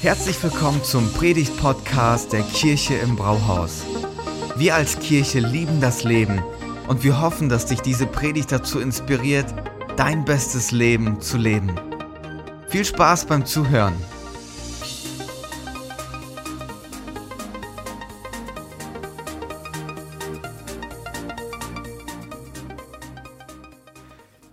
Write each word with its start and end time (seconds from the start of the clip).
Herzlich 0.00 0.42
willkommen 0.42 0.82
zum 0.84 1.12
Predigt-Podcast 1.12 2.32
der 2.32 2.42
Kirche 2.42 2.94
im 2.94 3.16
Brauhaus. 3.16 3.82
Wir 4.56 4.74
als 4.74 4.98
Kirche 4.98 5.40
lieben 5.40 5.80
das 5.80 6.04
Leben 6.04 6.42
und 6.88 7.02
wir 7.04 7.20
hoffen, 7.20 7.48
dass 7.48 7.66
dich 7.66 7.80
diese 7.80 8.06
Predigt 8.06 8.52
dazu 8.52 8.80
inspiriert, 8.80 9.46
dein 9.96 10.24
bestes 10.24 10.70
Leben 10.70 11.20
zu 11.20 11.38
leben. 11.38 11.74
Viel 12.68 12.84
Spaß 12.84 13.26
beim 13.26 13.46
Zuhören. 13.46 13.94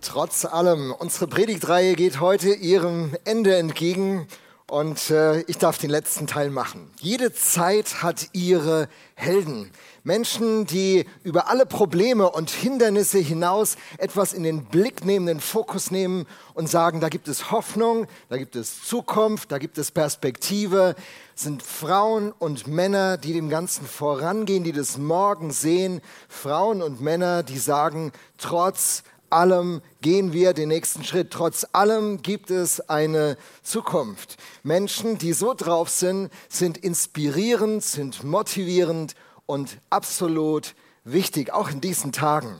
Trotz 0.00 0.44
allem, 0.44 0.92
unsere 0.92 1.26
Predigtreihe 1.26 1.94
geht 1.94 2.20
heute 2.20 2.50
ihrem 2.52 3.16
Ende 3.24 3.56
entgegen 3.56 4.26
und 4.72 5.10
äh, 5.10 5.42
ich 5.42 5.58
darf 5.58 5.76
den 5.76 5.90
letzten 5.90 6.26
Teil 6.26 6.48
machen. 6.48 6.90
Jede 6.98 7.34
Zeit 7.34 8.02
hat 8.02 8.30
ihre 8.32 8.88
Helden. 9.14 9.70
Menschen, 10.02 10.64
die 10.64 11.04
über 11.24 11.48
alle 11.48 11.66
Probleme 11.66 12.30
und 12.30 12.48
Hindernisse 12.48 13.18
hinaus 13.18 13.76
etwas 13.98 14.32
in 14.32 14.44
den 14.44 14.64
Blick 14.64 15.04
nehmen, 15.04 15.26
den 15.26 15.40
Fokus 15.40 15.90
nehmen 15.90 16.26
und 16.54 16.70
sagen, 16.70 17.00
da 17.02 17.10
gibt 17.10 17.28
es 17.28 17.50
Hoffnung, 17.50 18.06
da 18.30 18.38
gibt 18.38 18.56
es 18.56 18.82
Zukunft, 18.82 19.52
da 19.52 19.58
gibt 19.58 19.76
es 19.76 19.90
Perspektive, 19.90 20.94
sind 21.34 21.62
Frauen 21.62 22.32
und 22.32 22.66
Männer, 22.66 23.18
die 23.18 23.34
dem 23.34 23.50
Ganzen 23.50 23.86
vorangehen, 23.86 24.64
die 24.64 24.72
das 24.72 24.96
Morgen 24.96 25.50
sehen, 25.50 26.00
Frauen 26.30 26.80
und 26.80 27.02
Männer, 27.02 27.42
die 27.42 27.58
sagen, 27.58 28.10
trotz 28.38 29.02
allem 29.32 29.82
gehen 30.00 30.32
wir 30.32 30.52
den 30.52 30.68
nächsten 30.68 31.04
Schritt. 31.04 31.30
Trotz 31.30 31.66
allem 31.72 32.22
gibt 32.22 32.50
es 32.50 32.88
eine 32.88 33.36
Zukunft. 33.62 34.36
Menschen, 34.62 35.18
die 35.18 35.32
so 35.32 35.54
drauf 35.54 35.88
sind, 35.88 36.30
sind 36.48 36.78
inspirierend, 36.78 37.82
sind 37.82 38.22
motivierend 38.22 39.14
und 39.46 39.78
absolut 39.90 40.74
wichtig, 41.04 41.52
auch 41.52 41.70
in 41.70 41.80
diesen 41.80 42.12
Tagen. 42.12 42.56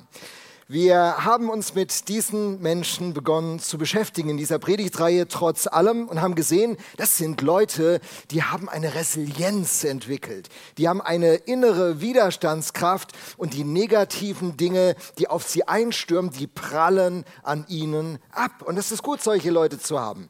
Wir 0.69 1.25
haben 1.25 1.51
uns 1.51 1.75
mit 1.75 2.09
diesen 2.09 2.63
Menschen 2.63 3.15
begonnen 3.15 3.59
zu 3.59 3.79
beschäftigen 3.79 4.31
in 4.31 4.37
dieser 4.37 4.61
Predigtreihe 4.61 5.27
trotz 5.27 5.67
allem 5.67 6.07
und 6.07 6.23
haben 6.23 6.37
gesehen, 6.37 6.77
das 6.97 7.17
sind 7.17 7.41
Leute, 7.41 8.01
die 8.31 8.45
haben 8.45 8.69
eine 8.69 8.95
Resilienz 8.95 9.83
entwickelt. 9.83 10.49
Die 10.79 10.89
haben 10.89 11.01
eine 11.01 11.35
innere 11.35 12.01
Widerstandskraft 12.01 13.11
und 13.37 13.55
die 13.55 13.65
negativen 13.65 14.57
Dinge, 14.57 14.95
die 15.19 15.27
auf 15.27 15.49
sie 15.49 15.67
einstürmen, 15.67 16.31
die 16.31 16.47
prallen 16.47 17.25
an 17.43 17.67
ihnen 17.69 18.21
ab. 18.31 18.63
Und 18.65 18.79
es 18.79 18.93
ist 18.93 19.03
gut, 19.03 19.21
solche 19.21 19.51
Leute 19.51 19.81
zu 19.81 19.99
haben. 19.99 20.29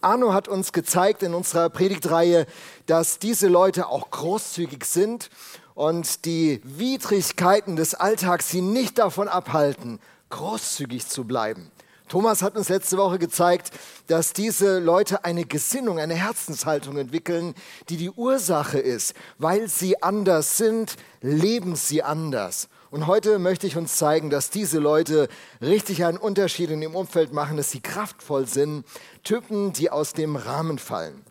Arno 0.00 0.32
hat 0.32 0.48
uns 0.48 0.72
gezeigt 0.72 1.22
in 1.22 1.34
unserer 1.34 1.68
Predigtreihe, 1.68 2.46
dass 2.86 3.18
diese 3.18 3.48
Leute 3.48 3.88
auch 3.88 4.10
großzügig 4.10 4.84
sind 4.84 5.28
und 5.76 6.24
die 6.24 6.60
Widrigkeiten 6.64 7.76
des 7.76 7.94
Alltags 7.94 8.48
sie 8.48 8.62
nicht 8.62 8.98
davon 8.98 9.28
abhalten, 9.28 10.00
großzügig 10.30 11.06
zu 11.06 11.24
bleiben. 11.24 11.70
Thomas 12.08 12.42
hat 12.42 12.56
uns 12.56 12.68
letzte 12.68 12.96
Woche 12.96 13.18
gezeigt, 13.18 13.72
dass 14.06 14.32
diese 14.32 14.78
Leute 14.78 15.24
eine 15.24 15.44
Gesinnung, 15.44 15.98
eine 15.98 16.14
Herzenshaltung 16.14 16.96
entwickeln, 16.96 17.54
die 17.88 17.96
die 17.96 18.10
Ursache 18.10 18.78
ist. 18.78 19.14
Weil 19.38 19.68
sie 19.68 20.02
anders 20.02 20.56
sind, 20.56 20.96
leben 21.20 21.76
sie 21.76 22.02
anders. 22.02 22.68
Und 22.90 23.06
heute 23.06 23.38
möchte 23.38 23.66
ich 23.66 23.76
uns 23.76 23.96
zeigen, 23.96 24.30
dass 24.30 24.50
diese 24.50 24.78
Leute 24.78 25.28
richtig 25.60 26.04
einen 26.04 26.16
Unterschied 26.16 26.70
in 26.70 26.80
dem 26.80 26.94
Umfeld 26.94 27.32
machen, 27.32 27.56
dass 27.56 27.72
sie 27.72 27.80
kraftvoll 27.80 28.46
sind, 28.46 28.86
Typen, 29.24 29.72
die 29.72 29.90
aus 29.90 30.12
dem 30.12 30.36
Rahmen 30.36 30.78
fallen. 30.78 31.22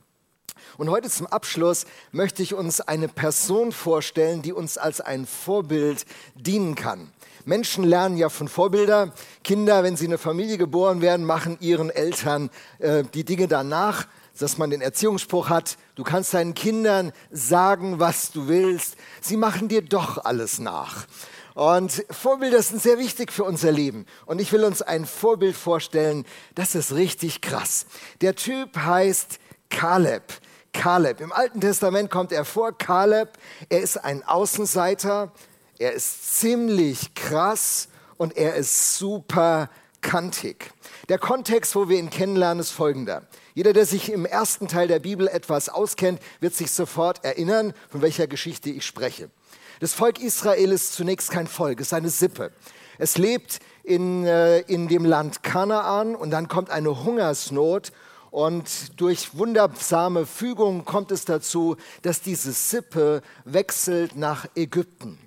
Und 0.78 0.90
heute 0.90 1.09
zum 1.09 1.28
Abschluss 1.28 1.86
möchte 2.12 2.44
ich 2.44 2.54
uns 2.54 2.81
eine 2.81 3.08
Person 3.08 3.72
vorstellen, 3.72 4.42
die 4.42 4.52
uns 4.52 4.78
als 4.78 5.00
ein 5.00 5.26
Vorbild 5.26 6.06
dienen 6.36 6.75
kann. 6.75 7.12
Menschen 7.46 7.84
lernen 7.84 8.18
ja 8.18 8.30
von 8.30 8.47
Vorbildern. 8.47 9.14
Kinder, 9.44 9.84
wenn 9.84 9.96
sie 9.96 10.06
in 10.06 10.12
eine 10.12 10.18
Familie 10.18 10.58
geboren 10.58 11.02
werden, 11.02 11.25
machen 11.25 11.58
ihren 11.62 11.90
Eltern 11.90 12.50
äh, 12.80 13.03
die 13.14 13.24
Dinge 13.24 13.47
danach, 13.47 14.08
dass 14.38 14.58
man 14.58 14.69
den 14.69 14.81
Erziehungsspruch 14.81 15.50
hat, 15.50 15.78
du 15.96 16.03
kannst 16.03 16.34
deinen 16.34 16.56
Kindern 16.56 17.14
sagen, 17.31 18.00
was 18.00 18.31
du 18.31 18.47
willst. 18.47 18.96
Sie 19.22 19.38
machen 19.38 19.69
dir 19.69 19.81
doch 19.81 20.25
alles 20.25 20.59
nach. 20.59 21.06
Und 21.53 22.03
Vorbilder 22.09 22.62
sind 22.62 22.81
sehr 22.81 22.97
wichtig 22.97 23.31
für 23.31 23.46
unser 23.46 23.72
Leben. 23.72 24.06
Und 24.25 24.41
ich 24.41 24.52
will 24.52 24.66
uns 24.66 24.81
ein 24.81 25.06
Vorbild 25.06 25.56
vorstellen, 25.56 26.25
das 26.53 26.75
ist 26.75 26.94
richtig 26.94 27.40
krass. 27.40 27.85
Der 28.19 28.35
Typ 28.35 28.75
heißt 28.75 29.40
Kaleb. 29.69 30.24
Kaleb. 30.75 31.22
Im 31.22 31.31
Alten 31.31 31.62
Testament 31.62 32.12
kommt 32.12 32.31
er 32.31 32.46
vor. 32.46 32.78
Kaleb, 32.78 33.30
er 33.69 33.80
ist 33.80 33.97
ein 33.97 34.24
Außenseiter, 34.24 35.31
er 35.80 35.94
ist 35.94 36.40
ziemlich 36.40 37.16
krass 37.16 37.88
und 38.18 38.38
er 38.38 38.56
ist 38.56 38.97
super 38.97 39.69
kantig. 40.02 40.72
Der 41.09 41.18
Kontext, 41.18 41.75
wo 41.75 41.90
wir 41.90 41.97
ihn 41.97 42.09
kennenlernen, 42.09 42.59
ist 42.59 42.72
folgender. 42.72 43.24
Jeder, 43.53 43.74
der 43.74 43.85
sich 43.85 44.12
im 44.12 44.25
ersten 44.25 44.68
Teil 44.68 44.88
der 44.88 45.00
Bibel 45.00 45.28
etwas 45.28 45.69
auskennt, 45.69 46.19
wird 46.41 46.53
sich 46.53 46.72
sofort 46.72 47.24
erinnern, 47.24 47.74
von 47.90 48.02
welcher 48.02 48.28
Geschichte 48.28 48.69
ich 48.69 48.85
spreche. 48.85 49.30
Das 49.80 49.94
Volk 49.94 50.19
Israel 50.22 50.72
ist 50.72 50.94
zunächst 50.94 51.31
kein 51.31 51.47
Volk, 51.47 51.80
es 51.80 51.88
ist 51.88 51.94
eine 51.94 52.09
Sippe. 52.09 52.52
Es 52.97 53.18
lebt 53.18 53.59
in, 53.84 54.25
äh, 54.25 54.59
in 54.59 54.88
dem 54.88 55.06
Land 55.06 55.41
Kanaan 55.41 56.16
und 56.16 56.31
dann 56.31 56.47
kommt 56.47 56.69
eine 56.69 57.03
Hungersnot 57.03 57.91
und 58.35 59.00
durch 59.00 59.38
wundersame 59.38 60.25
Fügung 60.25 60.84
kommt 60.84 61.09
es 61.12 61.23
dazu, 61.23 61.78
dass 62.01 62.19
diese 62.19 62.51
Sippe 62.51 63.22
wechselt 63.46 64.18
nach 64.18 64.46
Ägypten. 64.57 65.18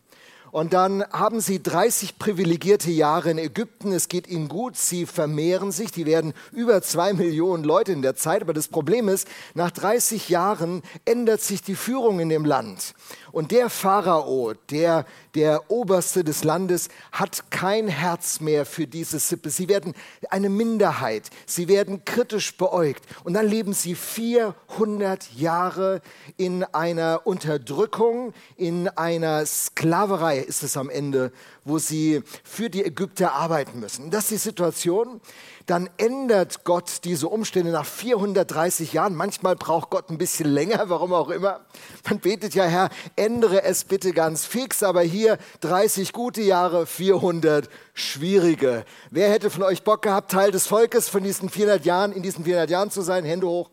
Und 0.51 0.73
dann 0.73 1.05
haben 1.13 1.41
sie 1.41 1.63
30 1.63 2.19
privilegierte 2.19 2.91
Jahre 2.91 3.31
in 3.31 3.39
Ägypten. 3.39 3.93
Es 3.93 4.09
geht 4.09 4.27
ihnen 4.29 4.49
gut, 4.49 4.77
sie 4.77 5.05
vermehren 5.05 5.73
sich. 5.73 5.93
Die 5.93 6.07
werden 6.07 6.33
über 6.53 6.81
zwei 6.83 7.13
Millionen 7.13 7.65
Leute 7.65 7.93
in 7.93 8.03
der 8.03 8.17
Zeit. 8.17 8.43
Aber 8.43 8.55
das 8.55 8.69
Problem 8.69 9.09
ist, 9.09 9.29
nach 9.55 9.71
30 9.71 10.29
Jahren 10.29 10.83
ändert 11.05 11.43
sich 11.43 11.63
die 11.63 11.75
Führung 11.75 12.21
in 12.21 12.29
dem 12.29 12.45
Land. 12.45 12.95
Und 13.31 13.51
der 13.51 13.69
Pharao, 13.69 14.55
der, 14.71 15.05
der 15.35 15.71
Oberste 15.71 16.25
des 16.25 16.45
Landes, 16.45 16.89
hat 17.13 17.51
kein 17.51 17.89
Herz 17.89 18.41
mehr 18.41 18.65
für 18.65 18.87
diese 18.87 19.19
Sippe. 19.19 19.51
Sie 19.51 19.69
werden 19.69 19.95
eine 20.31 20.49
Minderheit. 20.49 21.29
Sie 21.45 21.69
werden 21.69 22.05
kritisch 22.07 22.57
beäugt. 22.57 23.05
Und 23.25 23.35
dann 23.35 23.47
leben 23.47 23.75
sie 23.75 23.95
400 23.95 25.31
Jahre 25.35 26.01
in 26.39 26.65
einer 26.65 27.27
Unterdrückung, 27.27 28.33
in 28.57 28.89
einer 28.89 29.45
Sklaverei 29.45 30.38
ist 30.47 30.63
es 30.63 30.77
am 30.77 30.91
Ende, 30.91 31.33
wo 31.65 31.79
sie 31.79 32.23
für 32.45 32.71
die 32.71 32.85
Ägypter 32.85 33.33
arbeiten 33.33 33.81
müssen. 33.81 34.11
Das 34.11 34.25
ist 34.25 34.31
die 34.31 34.37
Situation 34.37 35.21
dann 35.69 35.91
ändert 35.99 36.65
Gott 36.65 37.05
diese 37.05 37.29
Umstände 37.29 37.71
nach 37.71 37.85
430 37.85 38.95
Jahren. 38.95 39.15
Manchmal 39.15 39.55
braucht 39.55 39.91
Gott 39.91 40.09
ein 40.09 40.17
bisschen 40.17 40.51
länger, 40.51 40.85
warum 40.89 41.13
auch 41.13 41.29
immer. 41.29 41.61
Man 42.09 42.21
betet 42.21 42.55
ja, 42.55 42.65
Herr, 42.65 42.89
ändere 43.17 43.63
es 43.65 43.85
bitte 43.85 44.13
ganz 44.13 44.47
fix, 44.47 44.83
aber 44.83 45.03
hier 45.03 45.37
30 45.61 46.15
gute 46.15 46.41
Jahre, 46.41 46.87
400 46.87 47.69
schwierige. 47.93 48.85
Wer 49.11 49.31
hätte 49.31 49.51
von 49.51 49.63
euch 49.63 49.83
Bock 49.83 50.03
gehabt, 50.03 50.31
Teil 50.31 50.51
des 50.51 50.67
Volkes 50.67 51.11
von 51.11 51.23
diesen 51.23 51.51
400 51.51 51.85
Jahren, 51.85 52.13
in 52.13 52.23
diesen 52.23 52.45
400 52.45 52.71
Jahren 52.71 52.91
zu 52.91 53.03
sein? 53.03 53.25
Hände 53.25 53.47
hoch. 53.47 53.71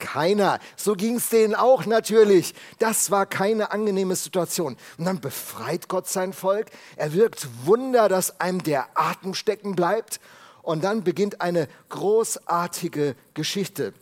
Keiner. 0.00 0.58
So 0.76 0.94
ging 0.94 1.16
es 1.16 1.28
denen 1.28 1.54
auch 1.54 1.86
natürlich. 1.86 2.54
Das 2.80 3.12
war 3.12 3.26
keine 3.26 3.70
angenehme 3.70 4.16
Situation. 4.16 4.76
Und 4.98 5.04
dann 5.04 5.20
befreit 5.20 5.86
Gott 5.86 6.08
sein 6.08 6.32
Volk. 6.32 6.66
Er 6.96 7.12
wirkt 7.12 7.46
Wunder, 7.64 8.08
dass 8.08 8.40
einem 8.40 8.64
der 8.64 8.88
Atem 8.94 9.34
stecken 9.34 9.76
bleibt. 9.76 10.18
Und 10.62 10.82
dann 10.82 11.04
beginnt 11.04 11.40
eine 11.40 11.68
großartige 11.90 13.14
Geschichte. 13.34 13.94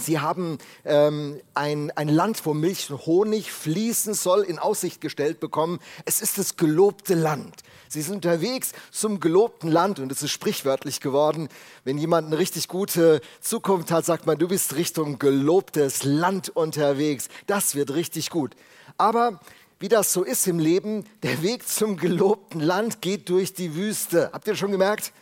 Sie 0.00 0.18
haben 0.18 0.58
ähm, 0.84 1.40
ein, 1.54 1.90
ein 1.92 2.08
Land, 2.08 2.44
wo 2.46 2.54
Milch 2.54 2.90
und 2.90 3.06
Honig 3.06 3.52
fließen 3.52 4.14
soll, 4.14 4.42
in 4.42 4.58
Aussicht 4.58 5.00
gestellt 5.00 5.40
bekommen. 5.40 5.78
Es 6.04 6.20
ist 6.22 6.38
das 6.38 6.56
gelobte 6.56 7.14
Land. 7.14 7.62
Sie 7.88 8.02
sind 8.02 8.16
unterwegs 8.16 8.72
zum 8.90 9.20
gelobten 9.20 9.70
Land 9.70 9.98
und 9.98 10.12
es 10.12 10.22
ist 10.22 10.30
sprichwörtlich 10.30 11.00
geworden. 11.00 11.48
Wenn 11.84 11.98
jemand 11.98 12.28
eine 12.28 12.38
richtig 12.38 12.68
gute 12.68 13.20
Zukunft 13.40 13.90
hat, 13.90 14.04
sagt 14.04 14.26
man, 14.26 14.38
du 14.38 14.48
bist 14.48 14.76
Richtung 14.76 15.18
gelobtes 15.18 16.04
Land 16.04 16.50
unterwegs. 16.50 17.28
Das 17.46 17.74
wird 17.74 17.92
richtig 17.94 18.30
gut. 18.30 18.54
Aber 18.96 19.40
wie 19.80 19.88
das 19.88 20.12
so 20.12 20.22
ist 20.22 20.46
im 20.46 20.58
Leben, 20.58 21.04
der 21.22 21.42
Weg 21.42 21.66
zum 21.66 21.96
gelobten 21.96 22.60
Land 22.60 23.00
geht 23.00 23.28
durch 23.28 23.54
die 23.54 23.74
Wüste. 23.74 24.30
Habt 24.32 24.46
ihr 24.46 24.54
schon 24.54 24.70
gemerkt? 24.70 25.12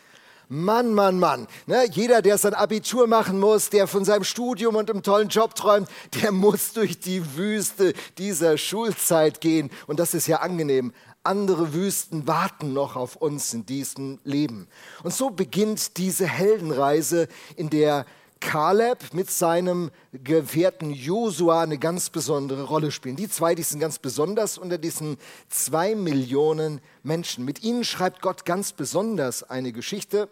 Mann, 0.49 0.95
Mann, 0.95 1.19
Mann. 1.19 1.47
Ne? 1.67 1.85
Jeder, 1.91 2.23
der 2.23 2.39
sein 2.39 2.55
Abitur 2.55 3.07
machen 3.07 3.39
muss, 3.39 3.69
der 3.69 3.87
von 3.87 4.05
seinem 4.05 4.25
Studium 4.25 4.77
und 4.77 4.91
einem 4.91 5.03
tollen 5.03 5.29
Job 5.29 5.55
träumt, 5.55 5.89
der 6.23 6.33
muss 6.33 6.73
durch 6.73 6.99
die 6.99 7.37
Wüste 7.37 7.93
dieser 8.17 8.57
Schulzeit 8.57 9.41
gehen. 9.43 9.71
Und 9.87 10.01
das 10.01 10.15
ist 10.15 10.27
ja 10.27 10.39
angenehm. 10.39 10.93
Andere 11.23 11.75
Wüsten 11.75 12.27
warten 12.27 12.73
noch 12.73 12.97
auf 12.97 13.17
uns 13.17 13.53
in 13.53 13.67
diesem 13.67 14.19
Leben. 14.25 14.69
Und 15.03 15.13
so 15.13 15.29
beginnt 15.29 15.99
diese 15.99 16.27
Heldenreise, 16.27 17.29
in 17.57 17.69
der 17.69 18.07
Kaleb 18.41 19.13
mit 19.13 19.31
seinem 19.31 19.91
Gefährten 20.13 20.91
Josua 20.91 21.63
eine 21.63 21.79
ganz 21.79 22.11
besondere 22.11 22.65
Rolle 22.65 22.91
spielen. 22.91 23.17
Die 23.17 23.29
zwei, 23.29 23.55
die 23.55 23.63
sind 23.63 23.81
ganz 23.81 23.99
besonders 23.99 24.59
unter 24.59 24.79
diesen 24.79 25.19
zwei 25.49 25.95
Millionen 25.95 26.81
Menschen. 27.03 27.45
Mit 27.45 27.63
ihnen 27.63 27.85
schreibt 27.85 28.23
Gott 28.23 28.45
ganz 28.45 28.73
besonders 28.73 29.43
eine 29.43 29.73
Geschichte 29.73 30.29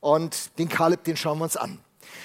und 0.00 0.58
den 0.58 0.68
Kaleb, 0.68 1.04
den 1.04 1.16
schauen 1.16 1.38
wir 1.38 1.44
uns 1.44 1.56
an. 1.56 1.80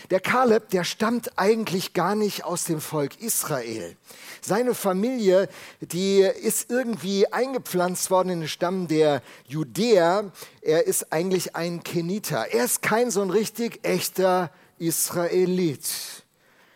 Der 0.10 0.20
Kaleb, 0.20 0.70
der 0.70 0.84
stammt 0.84 1.38
eigentlich 1.38 1.94
gar 1.94 2.16
nicht 2.16 2.46
aus 2.46 2.66
dem 2.66 2.82
Volk 2.82 3.22
Israel. 3.22 3.96
Seine 4.42 4.76
Familie, 4.76 5.50
die 5.82 6.22
ist 6.22 6.70
irgendwie 6.70 7.32
eingepflanzt 7.32 8.12
worden 8.12 8.30
in 8.30 8.40
den 8.42 8.50
Stamm 8.50 8.88
der 8.88 9.22
Judäer. 9.48 10.32
Er 10.62 10.88
ist 10.88 11.12
eigentlich 11.12 11.56
ein 11.56 11.84
Keniter. 11.84 12.48
Er 12.52 12.66
ist 12.66 12.82
kein 12.82 13.12
so 13.12 13.22
ein 13.22 13.30
richtig 13.30 13.80
echter 13.84 14.52
Israelit. 14.86 16.24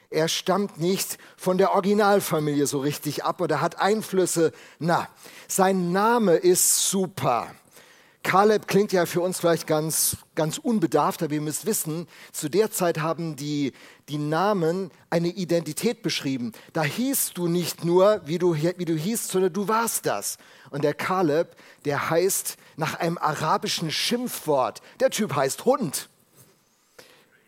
Er 0.09 0.27
stammt 0.29 0.79
nicht 0.79 1.17
von 1.35 1.57
der 1.57 1.73
Originalfamilie 1.73 2.65
so 2.65 2.79
richtig 2.79 3.25
ab 3.25 3.41
oder 3.41 3.59
hat 3.59 3.79
Einflüsse. 3.79 4.53
Na, 4.79 5.07
sein 5.47 5.91
Name 5.91 6.35
ist 6.35 6.89
super. 6.89 7.51
Kaleb 8.23 8.67
klingt 8.67 8.91
ja 8.91 9.05
für 9.05 9.21
uns 9.21 9.39
vielleicht 9.39 9.67
ganz, 9.67 10.17
ganz 10.35 10.57
unbedarft, 10.57 11.23
aber 11.23 11.33
ihr 11.33 11.41
müsst 11.41 11.65
wissen, 11.65 12.07
zu 12.33 12.49
der 12.49 12.71
Zeit 12.71 12.99
haben 12.99 13.37
die, 13.37 13.71
die 14.09 14.17
Namen 14.17 14.91
eine 15.09 15.29
Identität 15.29 16.01
beschrieben. 16.01 16.51
Da 16.73 16.83
hießt 16.83 17.37
du 17.37 17.47
nicht 17.47 17.85
nur, 17.85 18.21
wie 18.25 18.37
du, 18.37 18.53
wie 18.53 18.85
du 18.85 18.95
hießt, 18.95 19.29
sondern 19.29 19.53
du 19.53 19.69
warst 19.69 20.05
das. 20.05 20.37
Und 20.71 20.83
der 20.83 20.93
Kaleb, 20.93 21.55
der 21.85 22.09
heißt 22.09 22.57
nach 22.75 22.95
einem 22.95 23.17
arabischen 23.17 23.91
Schimpfwort. 23.91 24.81
Der 24.99 25.09
Typ 25.09 25.33
heißt 25.33 25.63
Hund. 25.63 26.09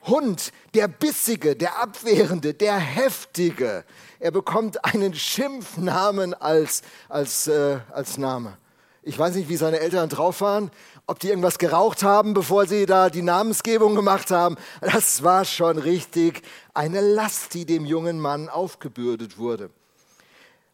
Hund, 0.07 0.51
der 0.73 0.87
Bissige, 0.87 1.55
der 1.55 1.81
Abwehrende, 1.81 2.53
der 2.53 2.77
Heftige. 2.77 3.83
Er 4.19 4.31
bekommt 4.31 4.83
einen 4.85 5.13
Schimpfnamen 5.13 6.33
als, 6.33 6.81
als, 7.09 7.47
äh, 7.47 7.79
als 7.91 8.17
Name. 8.17 8.57
Ich 9.01 9.17
weiß 9.17 9.35
nicht, 9.35 9.49
wie 9.49 9.55
seine 9.55 9.79
Eltern 9.79 10.09
drauf 10.09 10.41
waren, 10.41 10.71
ob 11.07 11.19
die 11.19 11.29
irgendwas 11.29 11.57
geraucht 11.57 12.03
haben, 12.03 12.33
bevor 12.33 12.67
sie 12.67 12.85
da 12.85 13.09
die 13.09 13.21
Namensgebung 13.21 13.95
gemacht 13.95 14.29
haben. 14.29 14.55
Das 14.81 15.23
war 15.23 15.45
schon 15.45 15.77
richtig 15.77 16.43
eine 16.73 17.01
Last, 17.01 17.53
die 17.53 17.65
dem 17.65 17.85
jungen 17.85 18.19
Mann 18.19 18.49
aufgebürdet 18.49 19.37
wurde. 19.37 19.69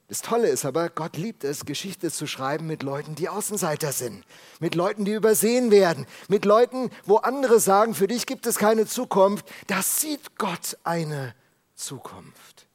Das 0.07 0.21
Tolle 0.21 0.49
ist 0.49 0.65
aber, 0.65 0.89
Gott 0.89 1.17
liebt 1.17 1.43
es, 1.43 1.65
Geschichte 1.65 2.11
zu 2.11 2.27
schreiben 2.27 2.67
mit 2.67 2.83
Leuten, 2.83 3.15
die 3.15 3.27
Außenseiter 3.27 3.91
sind, 3.91 4.23
mit 4.59 4.75
Leuten, 4.75 5.03
die 5.03 5.13
übersehen 5.13 5.71
werden, 5.71 6.05
mit 6.27 6.45
Leuten, 6.45 6.91
wo 7.05 7.17
andere 7.17 7.59
sagen, 7.59 7.95
für 7.95 8.07
dich 8.07 8.27
gibt 8.27 8.45
es 8.45 8.57
keine 8.57 8.85
Zukunft. 8.85 9.47
Da 9.65 9.81
sieht 9.81 10.37
Gott 10.37 10.77
eine 10.83 11.33
Zukunft. 11.73 12.67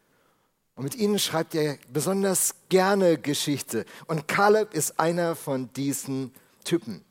Und 0.74 0.84
mit 0.84 0.96
ihnen 0.96 1.18
schreibt 1.18 1.54
er 1.54 1.78
besonders 1.92 2.54
gerne 2.68 3.16
Geschichte. 3.16 3.84
Und 4.06 4.26
Kaleb 4.26 4.74
ist 4.74 4.98
einer 4.98 5.36
von 5.36 5.72
diesen 5.74 6.32
Typen. 6.64 7.04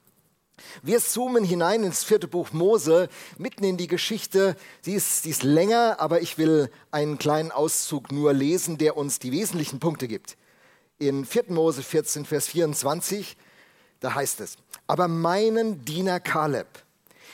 Wir 0.81 0.99
zoomen 0.99 1.43
hinein 1.43 1.83
ins 1.83 2.03
vierte 2.03 2.27
Buch 2.27 2.51
Mose, 2.51 3.09
mitten 3.37 3.63
in 3.63 3.77
die 3.77 3.87
Geschichte. 3.87 4.55
Sie 4.81 4.93
ist, 4.93 5.25
die 5.25 5.29
ist 5.29 5.43
länger, 5.43 5.97
aber 5.99 6.21
ich 6.21 6.37
will 6.37 6.71
einen 6.91 7.17
kleinen 7.17 7.51
Auszug 7.51 8.11
nur 8.11 8.33
lesen, 8.33 8.77
der 8.77 8.97
uns 8.97 9.19
die 9.19 9.31
wesentlichen 9.31 9.79
Punkte 9.79 10.07
gibt. 10.07 10.37
In 10.97 11.25
4. 11.25 11.45
Mose 11.49 11.83
14, 11.83 12.25
Vers 12.25 12.47
24, 12.47 13.37
da 13.99 14.15
heißt 14.15 14.41
es, 14.41 14.57
aber 14.87 15.07
meinen 15.07 15.85
Diener 15.85 16.19
Kaleb, 16.19 16.67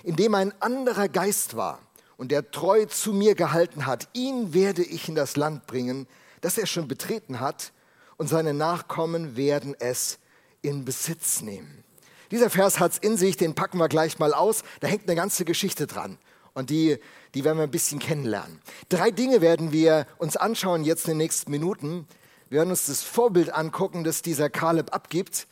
in 0.04 0.16
dem 0.16 0.36
ein 0.36 0.54
anderer 0.62 1.08
Geist 1.08 1.56
war 1.56 1.80
und 2.18 2.32
der 2.32 2.52
treu 2.52 2.86
zu 2.86 3.14
mir 3.14 3.36
gehalten 3.36 3.86
hat, 3.86 4.10
ihn 4.14 4.54
werde 4.54 4.84
ich 4.84 5.10
in 5.10 5.16
das 5.16 5.36
Land 5.36 5.68
bringen, 5.68 6.08
das 6.42 6.58
er 6.58 6.66
schon 6.66 6.88
betreten 6.88 7.40
hat, 7.40 7.72
und 8.18 8.28
seine 8.28 8.54
Nachkommen 8.54 9.36
werden 9.36 9.76
es 9.80 10.20
in 10.62 10.86
Besitz 10.86 11.42
nehmen. 11.42 11.85
Dieser 12.32 12.50
Vers 12.50 12.80
hat 12.80 12.94
es 12.94 12.98
in 12.98 13.18
sich, 13.18 13.38
den 13.38 13.56
packen 13.56 13.78
wir 13.78 13.88
gleich 13.88 14.20
mal 14.20 14.34
aus. 14.34 14.64
Da 14.80 14.88
hängt 14.88 15.08
eine 15.08 15.16
ganze 15.16 15.46
Geschichte 15.46 15.88
dran. 15.88 16.18
Und 16.54 16.70
die, 16.70 16.98
die 17.34 17.44
werden 17.44 17.58
wir 17.58 17.64
ein 17.64 17.72
bisschen 17.72 18.00
kennenlernen. 18.00 18.62
Drei 18.90 19.12
Dinge 19.12 19.42
werden 19.42 19.72
wir 19.72 20.08
uns 20.18 20.38
anschauen 20.38 20.86
jetzt 20.86 21.06
in 21.06 21.12
den 21.12 21.18
nächsten 21.18 21.52
Minuten. 21.52 22.08
Wir 22.50 22.60
werden 22.60 22.70
uns 22.70 22.86
das 22.86 23.04
Vorbild 23.04 23.54
angucken, 23.54 24.04
das 24.04 24.22
dieser 24.22 24.50
Kaleb 24.50 24.94
abgibt. 24.94 25.48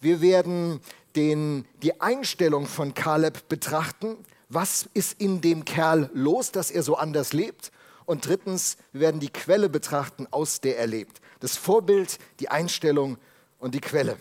Wir 0.00 0.20
werden 0.20 0.80
den, 1.14 1.66
die 1.82 2.00
Einstellung 2.00 2.66
von 2.66 2.94
Kaleb 2.94 3.48
betrachten. 3.48 4.16
Was 4.48 4.88
ist 4.94 5.20
in 5.20 5.40
dem 5.40 5.64
Kerl 5.64 6.10
los, 6.14 6.52
dass 6.52 6.70
er 6.70 6.82
so 6.82 6.96
anders 6.96 7.32
lebt? 7.32 7.70
Und 8.06 8.26
drittens, 8.26 8.76
wir 8.92 9.02
werden 9.02 9.20
die 9.20 9.32
Quelle 9.32 9.68
betrachten, 9.68 10.26
aus 10.30 10.60
der 10.60 10.78
er 10.78 10.86
lebt. 10.86 11.20
Das 11.40 11.56
Vorbild, 11.56 12.18
die 12.40 12.48
Einstellung 12.48 13.18
und 13.58 13.74
die 13.74 13.80
Quelle. 13.80 14.16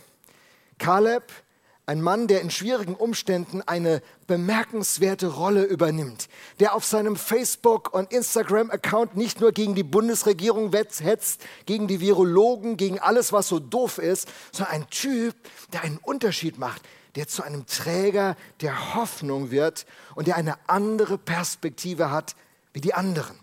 Kaleb 0.79 1.31
ein 1.87 2.01
Mann, 2.01 2.27
der 2.27 2.41
in 2.41 2.49
schwierigen 2.49 2.95
Umständen 2.95 3.61
eine 3.61 4.01
bemerkenswerte 4.25 5.27
Rolle 5.27 5.63
übernimmt, 5.63 6.29
der 6.59 6.73
auf 6.73 6.83
seinem 6.83 7.15
Facebook- 7.15 7.93
und 7.93 8.11
Instagram-Account 8.11 9.15
nicht 9.15 9.39
nur 9.39 9.51
gegen 9.51 9.75
die 9.75 9.83
Bundesregierung 9.83 10.71
hetzt, 10.73 11.41
gegen 11.65 11.87
die 11.87 11.99
Virologen, 11.99 12.77
gegen 12.77 12.99
alles, 12.99 13.31
was 13.33 13.47
so 13.47 13.59
doof 13.59 13.99
ist, 13.99 14.27
sondern 14.51 14.75
ein 14.75 14.89
Typ, 14.89 15.35
der 15.73 15.83
einen 15.83 15.97
Unterschied 15.97 16.57
macht, 16.57 16.81
der 17.15 17.27
zu 17.27 17.43
einem 17.43 17.67
Träger 17.67 18.35
der 18.61 18.95
Hoffnung 18.95 19.51
wird 19.51 19.85
und 20.15 20.27
der 20.27 20.37
eine 20.37 20.57
andere 20.67 21.17
Perspektive 21.17 22.09
hat 22.09 22.35
wie 22.73 22.81
die 22.81 22.95
anderen. 22.95 23.37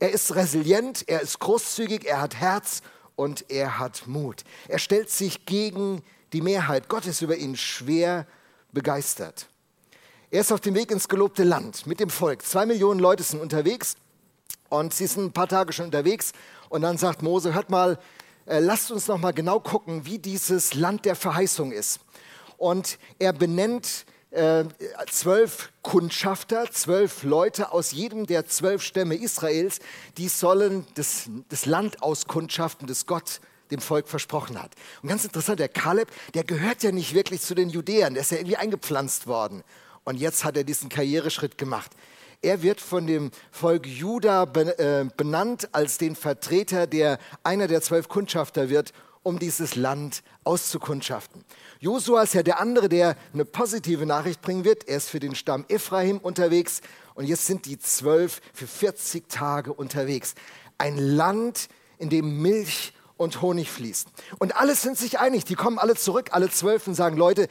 Er 0.00 0.10
ist 0.10 0.34
resilient, 0.34 1.04
er 1.06 1.22
ist 1.22 1.38
großzügig, 1.38 2.04
er 2.04 2.20
hat 2.20 2.34
Herz 2.34 2.82
und 3.14 3.46
er 3.48 3.78
hat 3.78 4.06
Mut. 4.06 4.44
Er 4.68 4.78
stellt 4.78 5.08
sich 5.08 5.46
gegen 5.46 5.98
die 5.98 6.15
Mehrheit 6.34 6.88
Gottes 6.88 7.22
über 7.22 7.36
ihn 7.36 7.56
schwer 7.56 8.26
begeistert. 8.72 9.46
Er 10.30 10.40
ist 10.40 10.52
auf 10.52 10.60
dem 10.60 10.74
Weg 10.74 10.90
ins 10.90 11.08
gelobte 11.08 11.44
Land 11.44 11.86
mit 11.86 12.00
dem 12.00 12.10
Volk. 12.10 12.42
Zwei 12.42 12.66
Millionen 12.66 13.00
Leute 13.00 13.22
sind 13.22 13.40
unterwegs 13.40 13.96
und 14.68 14.92
sie 14.92 15.06
sind 15.06 15.26
ein 15.26 15.32
paar 15.32 15.48
Tage 15.48 15.72
schon 15.72 15.86
unterwegs. 15.86 16.32
Und 16.68 16.82
dann 16.82 16.98
sagt 16.98 17.22
Mose, 17.22 17.54
hört 17.54 17.70
mal, 17.70 17.98
äh, 18.46 18.58
lasst 18.58 18.90
uns 18.90 19.06
noch 19.06 19.18
mal 19.18 19.32
genau 19.32 19.60
gucken, 19.60 20.04
wie 20.04 20.18
dieses 20.18 20.74
Land 20.74 21.04
der 21.04 21.16
Verheißung 21.16 21.72
ist. 21.72 22.00
Und 22.58 22.98
er 23.18 23.32
benennt 23.32 24.04
äh, 24.30 24.64
zwölf 25.10 25.72
Kundschafter, 25.82 26.70
zwölf 26.70 27.22
Leute 27.22 27.72
aus 27.72 27.92
jedem 27.92 28.26
der 28.26 28.46
zwölf 28.46 28.82
Stämme 28.82 29.14
Israels, 29.14 29.78
die 30.16 30.28
sollen 30.28 30.86
das, 30.94 31.30
das 31.48 31.66
Land 31.66 32.02
auskundschaften, 32.02 32.86
das 32.86 33.06
Gott 33.06 33.40
dem 33.70 33.80
Volk 33.80 34.08
versprochen 34.08 34.60
hat. 34.62 34.72
Und 35.02 35.08
ganz 35.08 35.24
interessant, 35.24 35.60
der 35.60 35.68
Kaleb, 35.68 36.08
der 36.34 36.44
gehört 36.44 36.82
ja 36.82 36.92
nicht 36.92 37.14
wirklich 37.14 37.40
zu 37.40 37.54
den 37.54 37.70
Judäern, 37.70 38.14
der 38.14 38.22
ist 38.22 38.30
ja 38.30 38.38
irgendwie 38.38 38.56
eingepflanzt 38.56 39.26
worden. 39.26 39.62
Und 40.04 40.16
jetzt 40.16 40.44
hat 40.44 40.56
er 40.56 40.64
diesen 40.64 40.88
Karriereschritt 40.88 41.58
gemacht. 41.58 41.90
Er 42.42 42.62
wird 42.62 42.80
von 42.80 43.06
dem 43.06 43.30
Volk 43.50 43.86
Juda 43.86 44.44
äh, 44.44 45.06
benannt 45.16 45.68
als 45.72 45.98
den 45.98 46.14
Vertreter, 46.14 46.86
der 46.86 47.18
einer 47.42 47.66
der 47.66 47.82
zwölf 47.82 48.08
Kundschafter 48.08 48.68
wird, 48.68 48.92
um 49.22 49.40
dieses 49.40 49.74
Land 49.74 50.22
auszukundschaften. 50.44 51.44
Josua 51.80 52.22
ist 52.22 52.34
ja 52.34 52.44
der 52.44 52.60
andere, 52.60 52.88
der 52.88 53.16
eine 53.34 53.44
positive 53.44 54.06
Nachricht 54.06 54.40
bringen 54.40 54.64
wird. 54.64 54.86
Er 54.86 54.98
ist 54.98 55.10
für 55.10 55.18
den 55.18 55.34
Stamm 55.34 55.64
Ephraim 55.68 56.18
unterwegs 56.18 56.80
und 57.14 57.24
jetzt 57.24 57.46
sind 57.46 57.66
die 57.66 57.78
zwölf 57.78 58.40
für 58.54 58.68
40 58.68 59.28
Tage 59.28 59.72
unterwegs. 59.72 60.36
Ein 60.78 60.98
Land, 60.98 61.68
in 61.98 62.10
dem 62.10 62.40
Milch 62.40 62.92
und 63.16 63.42
Honig 63.42 63.70
fließt. 63.70 64.08
Und 64.38 64.56
alle 64.56 64.74
sind 64.74 64.98
sich 64.98 65.18
einig, 65.18 65.44
die 65.44 65.54
kommen 65.54 65.78
alle 65.78 65.94
zurück, 65.94 66.30
alle 66.32 66.50
zwölf 66.50 66.86
und 66.86 66.94
sagen, 66.94 67.16
Leute, 67.16 67.48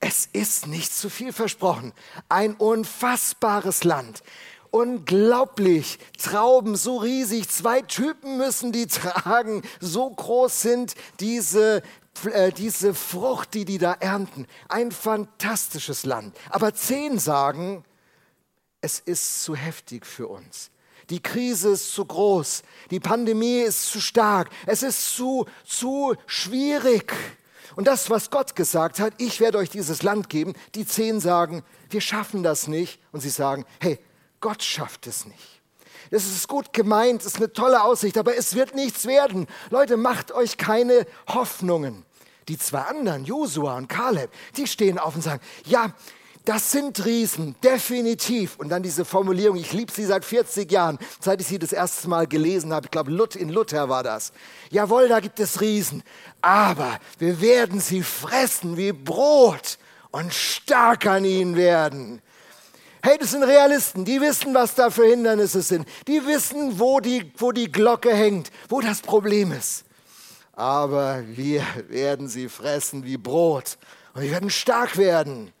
es 0.00 0.26
ist 0.26 0.66
nicht 0.66 0.94
zu 0.94 1.10
viel 1.10 1.32
versprochen. 1.32 1.92
Ein 2.28 2.54
unfassbares 2.54 3.84
Land. 3.84 4.22
Unglaublich. 4.70 5.98
Trauben 6.18 6.76
so 6.76 6.98
riesig. 6.98 7.48
Zwei 7.48 7.82
Typen 7.82 8.36
müssen 8.36 8.70
die 8.70 8.86
tragen. 8.88 9.62
So 9.80 10.08
groß 10.08 10.62
sind 10.62 10.94
diese, 11.20 11.82
äh, 12.30 12.52
diese 12.52 12.94
Frucht, 12.94 13.54
die 13.54 13.64
die 13.64 13.78
da 13.78 13.94
ernten. 13.94 14.46
Ein 14.68 14.92
fantastisches 14.92 16.04
Land. 16.04 16.36
Aber 16.50 16.74
zehn 16.74 17.18
sagen, 17.18 17.84
es 18.80 19.00
ist 19.00 19.42
zu 19.42 19.56
heftig 19.56 20.06
für 20.06 20.28
uns. 20.28 20.70
Die 21.10 21.22
Krise 21.22 21.70
ist 21.70 21.92
zu 21.92 22.04
groß. 22.04 22.62
Die 22.90 23.00
Pandemie 23.00 23.60
ist 23.60 23.86
zu 23.86 24.00
stark. 24.00 24.50
Es 24.66 24.82
ist 24.82 25.14
zu, 25.14 25.46
zu 25.64 26.14
schwierig. 26.26 27.12
Und 27.76 27.86
das, 27.86 28.10
was 28.10 28.30
Gott 28.30 28.56
gesagt 28.56 28.98
hat, 28.98 29.14
ich 29.18 29.40
werde 29.40 29.58
euch 29.58 29.70
dieses 29.70 30.02
Land 30.02 30.28
geben, 30.28 30.54
die 30.74 30.86
zehn 30.86 31.20
sagen, 31.20 31.62
wir 31.90 32.00
schaffen 32.00 32.42
das 32.42 32.66
nicht. 32.68 33.00
Und 33.12 33.20
sie 33.20 33.30
sagen, 33.30 33.64
hey, 33.80 33.98
Gott 34.40 34.62
schafft 34.62 35.06
es 35.06 35.24
nicht. 35.24 35.58
Das 36.10 36.24
ist 36.24 36.48
gut 36.48 36.72
gemeint, 36.72 37.24
ist 37.24 37.36
eine 37.36 37.52
tolle 37.52 37.82
Aussicht, 37.82 38.16
aber 38.16 38.36
es 38.36 38.54
wird 38.54 38.74
nichts 38.74 39.06
werden. 39.06 39.46
Leute, 39.70 39.96
macht 39.96 40.32
euch 40.32 40.56
keine 40.56 41.06
Hoffnungen. 41.28 42.04
Die 42.48 42.58
zwei 42.58 42.80
anderen, 42.80 43.24
Josua 43.24 43.76
und 43.76 43.88
Kaleb, 43.88 44.30
die 44.56 44.66
stehen 44.66 44.98
auf 44.98 45.14
und 45.14 45.22
sagen, 45.22 45.42
ja, 45.66 45.94
Das 46.48 46.72
sind 46.72 47.04
Riesen, 47.04 47.56
definitiv. 47.62 48.56
Und 48.56 48.70
dann 48.70 48.82
diese 48.82 49.04
Formulierung, 49.04 49.58
ich 49.58 49.74
liebe 49.74 49.92
sie 49.92 50.06
seit 50.06 50.24
40 50.24 50.72
Jahren, 50.72 50.98
seit 51.20 51.42
ich 51.42 51.46
sie 51.46 51.58
das 51.58 51.74
erste 51.74 52.08
Mal 52.08 52.26
gelesen 52.26 52.72
habe. 52.72 52.86
Ich 52.86 52.90
glaube, 52.90 53.10
in 53.38 53.50
Luther 53.50 53.90
war 53.90 54.02
das. 54.02 54.32
Jawohl, 54.70 55.08
da 55.08 55.20
gibt 55.20 55.38
es 55.40 55.60
Riesen. 55.60 56.02
Aber 56.40 57.00
wir 57.18 57.42
werden 57.42 57.80
sie 57.80 58.02
fressen 58.02 58.78
wie 58.78 58.92
Brot 58.92 59.76
und 60.10 60.32
stark 60.32 61.04
an 61.04 61.26
ihnen 61.26 61.54
werden. 61.54 62.22
Hey, 63.02 63.18
das 63.18 63.32
sind 63.32 63.42
Realisten, 63.42 64.06
die 64.06 64.18
wissen, 64.18 64.54
was 64.54 64.74
da 64.74 64.88
für 64.88 65.04
Hindernisse 65.04 65.60
sind. 65.60 65.86
Die 66.06 66.26
wissen, 66.26 66.80
wo 66.80 67.00
die, 67.00 67.30
wo 67.36 67.52
die 67.52 67.70
Glocke 67.70 68.14
hängt, 68.14 68.50
wo 68.70 68.80
das 68.80 69.02
Problem 69.02 69.52
ist. 69.52 69.84
Aber 70.54 71.22
wir 71.26 71.62
werden 71.90 72.26
sie 72.26 72.48
fressen 72.48 73.04
wie 73.04 73.18
Brot 73.18 73.76
und 74.14 74.22
wir 74.22 74.30
werden 74.30 74.48
stark 74.48 74.96
werden. 74.96 75.52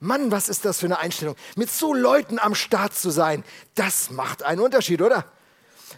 Mann, 0.00 0.30
was 0.30 0.48
ist 0.48 0.64
das 0.64 0.80
für 0.80 0.86
eine 0.86 0.98
Einstellung? 0.98 1.36
Mit 1.56 1.70
so 1.70 1.94
Leuten 1.94 2.38
am 2.38 2.54
Start 2.54 2.94
zu 2.94 3.10
sein, 3.10 3.44
das 3.74 4.10
macht 4.10 4.42
einen 4.42 4.60
Unterschied, 4.60 5.00
oder? 5.00 5.24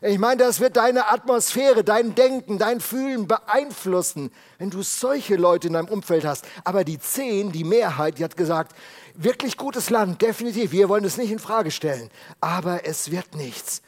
Ich 0.01 0.19
meine, 0.19 0.37
das 0.37 0.61
wird 0.61 0.77
deine 0.77 1.11
Atmosphäre, 1.11 1.83
dein 1.83 2.15
Denken, 2.15 2.59
dein 2.59 2.81
Fühlen 2.81 3.27
beeinflussen, 3.27 4.31
wenn 4.59 4.71
du 4.71 4.83
solche 4.83 5.35
Leute 5.35 5.67
in 5.67 5.73
deinem 5.73 5.89
Umfeld 5.89 6.25
hast. 6.25 6.45
Aber 6.63 6.85
die 6.85 7.01
Zehn, 7.01 7.51
die 7.51 7.65
Mehrheit, 7.65 8.19
die 8.19 8.25
hat 8.25 8.37
gesagt, 8.37 8.77
wirklich 9.15 9.57
gutes 9.57 9.91
Land, 9.91 10.23
definitiv. 10.23 10.71
Wir 10.71 10.89
wollen 10.89 11.05
es 11.05 11.17
nicht 11.17 11.33
in 11.33 11.41
Frage 11.41 11.73
stellen. 11.73 12.11
Aber 12.41 12.87
es 12.87 13.11
wird 13.11 13.35
nichts. 13.35 13.83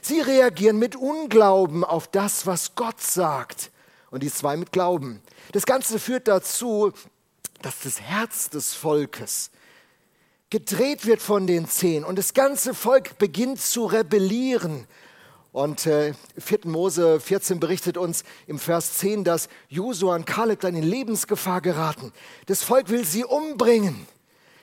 Sie 0.00 0.20
reagieren 0.20 0.78
mit 0.78 0.96
Unglauben 0.96 1.84
auf 1.84 2.08
das, 2.08 2.46
was 2.46 2.74
Gott 2.74 3.00
sagt. 3.00 3.70
Und 4.10 4.22
die 4.22 4.32
zwei 4.32 4.56
mit 4.56 4.72
Glauben. 4.72 5.22
Das 5.52 5.64
Ganze 5.64 5.98
führt 5.98 6.28
dazu, 6.28 6.92
dass 7.62 7.80
das 7.80 8.00
Herz 8.00 8.50
des 8.50 8.74
Volkes 8.74 9.50
gedreht 10.50 11.06
wird 11.06 11.22
von 11.22 11.46
den 11.46 11.66
Zehn 11.66 12.04
und 12.04 12.18
das 12.18 12.34
ganze 12.34 12.74
Volk 12.74 13.16
beginnt 13.18 13.60
zu 13.60 13.86
rebellieren. 13.86 14.86
Und 15.52 15.86
äh, 15.86 16.14
4. 16.38 16.60
Mose 16.64 17.20
14 17.20 17.60
berichtet 17.60 17.96
uns 17.96 18.24
im 18.46 18.58
Vers 18.58 18.98
10, 18.98 19.24
dass 19.24 19.48
Josua 19.68 20.14
und 20.14 20.26
Kaleb 20.26 20.60
dann 20.60 20.74
in 20.74 20.82
Lebensgefahr 20.82 21.60
geraten. 21.60 22.12
Das 22.46 22.62
Volk 22.62 22.88
will 22.88 23.04
sie 23.04 23.24
umbringen. 23.24 24.06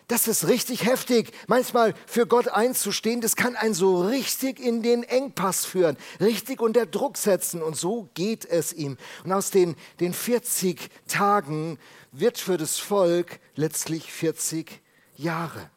Das 0.10 0.28
ist 0.28 0.48
richtig 0.48 0.86
heftig. 0.86 1.32
Manchmal 1.46 1.94
für 2.08 2.26
Gott 2.26 2.48
einzustehen, 2.48 3.22
das 3.22 3.36
kann 3.36 3.56
einen 3.56 3.76
so 3.76 4.02
richtig 4.02 4.60
in 4.60 4.82
den 4.82 5.04
Engpass 5.04 5.66
führen, 5.66 5.98
richtig 6.20 6.62
unter 6.62 6.88
Druck 6.88 7.16
setzen. 7.16 7.62
Und 7.62 7.78
so 7.78 8.10
geht 8.16 8.44
es 8.44 8.74
ihm. 8.74 8.98
Und 9.24 9.32
aus 9.32 9.52
den, 9.52 9.76
den 10.00 10.14
40 10.14 10.90
Tagen 11.08 11.78
wird 12.12 12.40
für 12.40 12.58
das 12.58 12.80
Volk 12.80 13.40
letztlich 13.54 14.12
40 14.12 14.82
Jahre. 15.16 15.70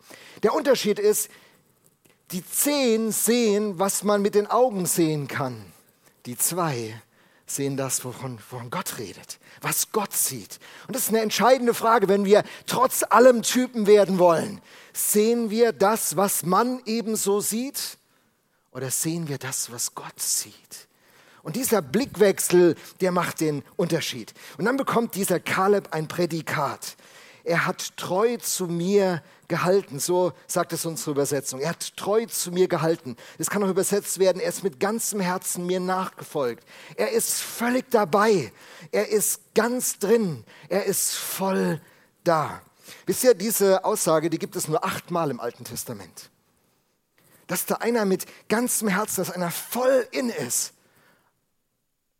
Der 0.42 0.54
Unterschied 0.54 0.98
ist, 0.98 1.30
die 2.30 2.42
zehn 2.42 3.12
sehen, 3.12 3.78
was 3.78 4.02
man 4.02 4.22
mit 4.22 4.34
den 4.34 4.46
Augen 4.46 4.86
sehen 4.86 5.28
kann. 5.28 5.62
Die 6.24 6.38
zwei 6.38 6.98
sehen 7.54 7.76
das, 7.76 8.04
wovon, 8.04 8.38
wovon 8.50 8.70
Gott 8.70 8.98
redet, 8.98 9.38
was 9.60 9.92
Gott 9.92 10.12
sieht. 10.12 10.58
Und 10.86 10.96
das 10.96 11.04
ist 11.04 11.08
eine 11.10 11.20
entscheidende 11.20 11.74
Frage, 11.74 12.08
wenn 12.08 12.24
wir 12.24 12.42
trotz 12.66 13.02
allem 13.02 13.42
Typen 13.42 13.86
werden 13.86 14.18
wollen. 14.18 14.60
Sehen 14.92 15.50
wir 15.50 15.72
das, 15.72 16.16
was 16.16 16.44
man 16.44 16.80
ebenso 16.86 17.40
sieht? 17.40 17.98
Oder 18.72 18.90
sehen 18.90 19.28
wir 19.28 19.38
das, 19.38 19.70
was 19.70 19.94
Gott 19.94 20.18
sieht? 20.18 20.88
Und 21.42 21.56
dieser 21.56 21.82
Blickwechsel, 21.82 22.76
der 23.00 23.10
macht 23.10 23.40
den 23.40 23.64
Unterschied. 23.76 24.32
Und 24.58 24.64
dann 24.64 24.76
bekommt 24.76 25.14
dieser 25.14 25.40
Kaleb 25.40 25.92
ein 25.92 26.08
Prädikat. 26.08 26.96
Er 27.44 27.66
hat 27.66 27.96
treu 27.96 28.36
zu 28.36 28.66
mir 28.66 29.22
gehalten, 29.48 29.98
so 29.98 30.32
sagt 30.46 30.72
es 30.72 30.86
unsere 30.86 31.10
Übersetzung. 31.10 31.60
Er 31.60 31.70
hat 31.70 31.96
treu 31.96 32.24
zu 32.26 32.52
mir 32.52 32.68
gehalten. 32.68 33.16
Das 33.38 33.50
kann 33.50 33.62
auch 33.62 33.68
übersetzt 33.68 34.18
werden, 34.18 34.40
er 34.40 34.48
ist 34.48 34.62
mit 34.62 34.80
ganzem 34.80 35.20
Herzen 35.20 35.66
mir 35.66 35.80
nachgefolgt. 35.80 36.66
Er 36.96 37.10
ist 37.10 37.40
völlig 37.40 37.90
dabei. 37.90 38.52
Er 38.92 39.08
ist 39.08 39.40
ganz 39.54 39.98
drin. 39.98 40.44
Er 40.68 40.84
ist 40.86 41.14
voll 41.14 41.80
da. 42.24 42.62
Wisst 43.06 43.24
ihr, 43.24 43.34
diese 43.34 43.84
Aussage, 43.84 44.30
die 44.30 44.38
gibt 44.38 44.56
es 44.56 44.68
nur 44.68 44.84
achtmal 44.84 45.30
im 45.30 45.40
Alten 45.40 45.64
Testament. 45.64 46.30
Dass 47.46 47.66
da 47.66 47.76
einer 47.76 48.04
mit 48.04 48.26
ganzem 48.48 48.88
Herzen, 48.88 49.22
dass 49.22 49.30
einer 49.30 49.50
voll 49.50 50.06
in 50.12 50.30
ist, 50.30 50.72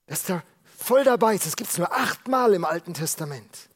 dass 0.07 0.25
da 0.25 0.43
voll 0.77 1.05
dabei 1.05 1.37
ist. 1.37 1.47
Das 1.47 1.57
gibt 1.57 1.71
es 1.71 1.79
nur 1.79 1.93
achtmal 1.93 2.55
im 2.55 2.65
Alten 2.65 2.93
Testament. 2.93 3.71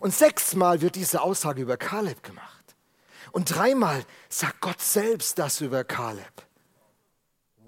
Und 0.00 0.14
sechsmal 0.14 0.80
wird 0.80 0.94
diese 0.94 1.20
Aussage 1.20 1.62
über 1.62 1.76
Kaleb 1.76 2.22
gemacht. 2.22 2.58
Und 3.32 3.54
dreimal 3.54 4.04
sagt 4.28 4.60
Gott 4.60 4.80
selbst 4.80 5.38
das 5.38 5.60
über 5.60 5.84
Kaleb. 5.84 6.32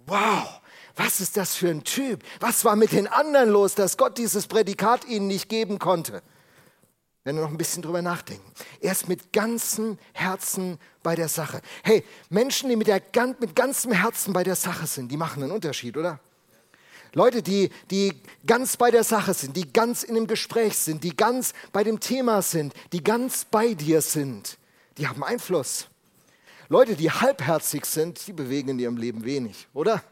Wow, 0.07 0.61
was 0.97 1.21
ist 1.21 1.37
das 1.37 1.55
für 1.55 1.69
ein 1.69 1.85
Typ? 1.85 2.23
Was 2.41 2.65
war 2.65 2.77
mit 2.77 2.93
den 2.93 3.07
anderen 3.07 3.51
los, 3.51 3.75
dass 3.75 3.97
Gott 3.97 4.19
dieses 4.19 4.47
Prädikat 4.47 5.05
ihnen 5.05 5.27
nicht 5.27 5.49
geben 5.49 5.79
konnte? 5.79 6.23
Wenn 7.23 7.37
wir 7.37 7.43
noch 7.43 7.51
ein 7.51 7.59
bisschen 7.59 7.83
drüber 7.83 8.01
nachdenken. 8.01 8.51
Er 8.81 8.93
ist 8.93 9.09
mit 9.09 9.33
ganzem 9.33 9.99
Herzen 10.15 10.79
bei 11.03 11.15
der 11.15 11.29
Sache. 11.29 11.61
Hey, 11.83 12.05
Menschen, 12.31 12.71
die 12.71 12.77
mit, 12.77 12.87
der, 12.87 13.03
mit 13.39 13.55
ganzem 13.55 13.93
Herzen 13.93 14.33
bei 14.33 14.43
der 14.43 14.57
Sache 14.57 14.87
sind, 14.87 15.13
die 15.13 15.19
machen 15.19 15.43
einen 15.43 15.53
Unterschied, 15.53 15.97
oder? 15.99 16.19
Leute, 17.13 17.43
die, 17.43 17.71
die 17.91 18.13
ganz 18.47 18.77
bei 18.77 18.91
der 18.91 19.05
Sache 19.05 19.35
sind, 19.35 19.57
die 19.57 19.73
ganz 19.73 20.03
in 20.03 20.15
dem 20.15 20.27
Gespräch 20.27 20.77
sind, 20.77 21.03
die 21.03 21.17
ganz 21.17 21.53
bei 21.73 21.83
dem 21.83 22.01
Thema 22.01 22.43
sind, 22.43 22.73
die 22.93 23.03
ganz 23.03 23.45
bei 23.45 23.75
dir 23.75 24.01
sind, 24.01 24.59
die 24.99 25.09
haben 25.09 25.25
Einfluss. 25.25 25.89
Leute, 26.69 26.95
die 26.95 27.11
halbherzig 27.11 27.85
sind, 27.85 28.25
die 28.27 28.33
bewegen 28.33 28.71
in 28.71 28.79
ihrem 28.79 28.97
Leben 28.97 29.25
wenig, 29.25 29.67
oder? 29.75 30.05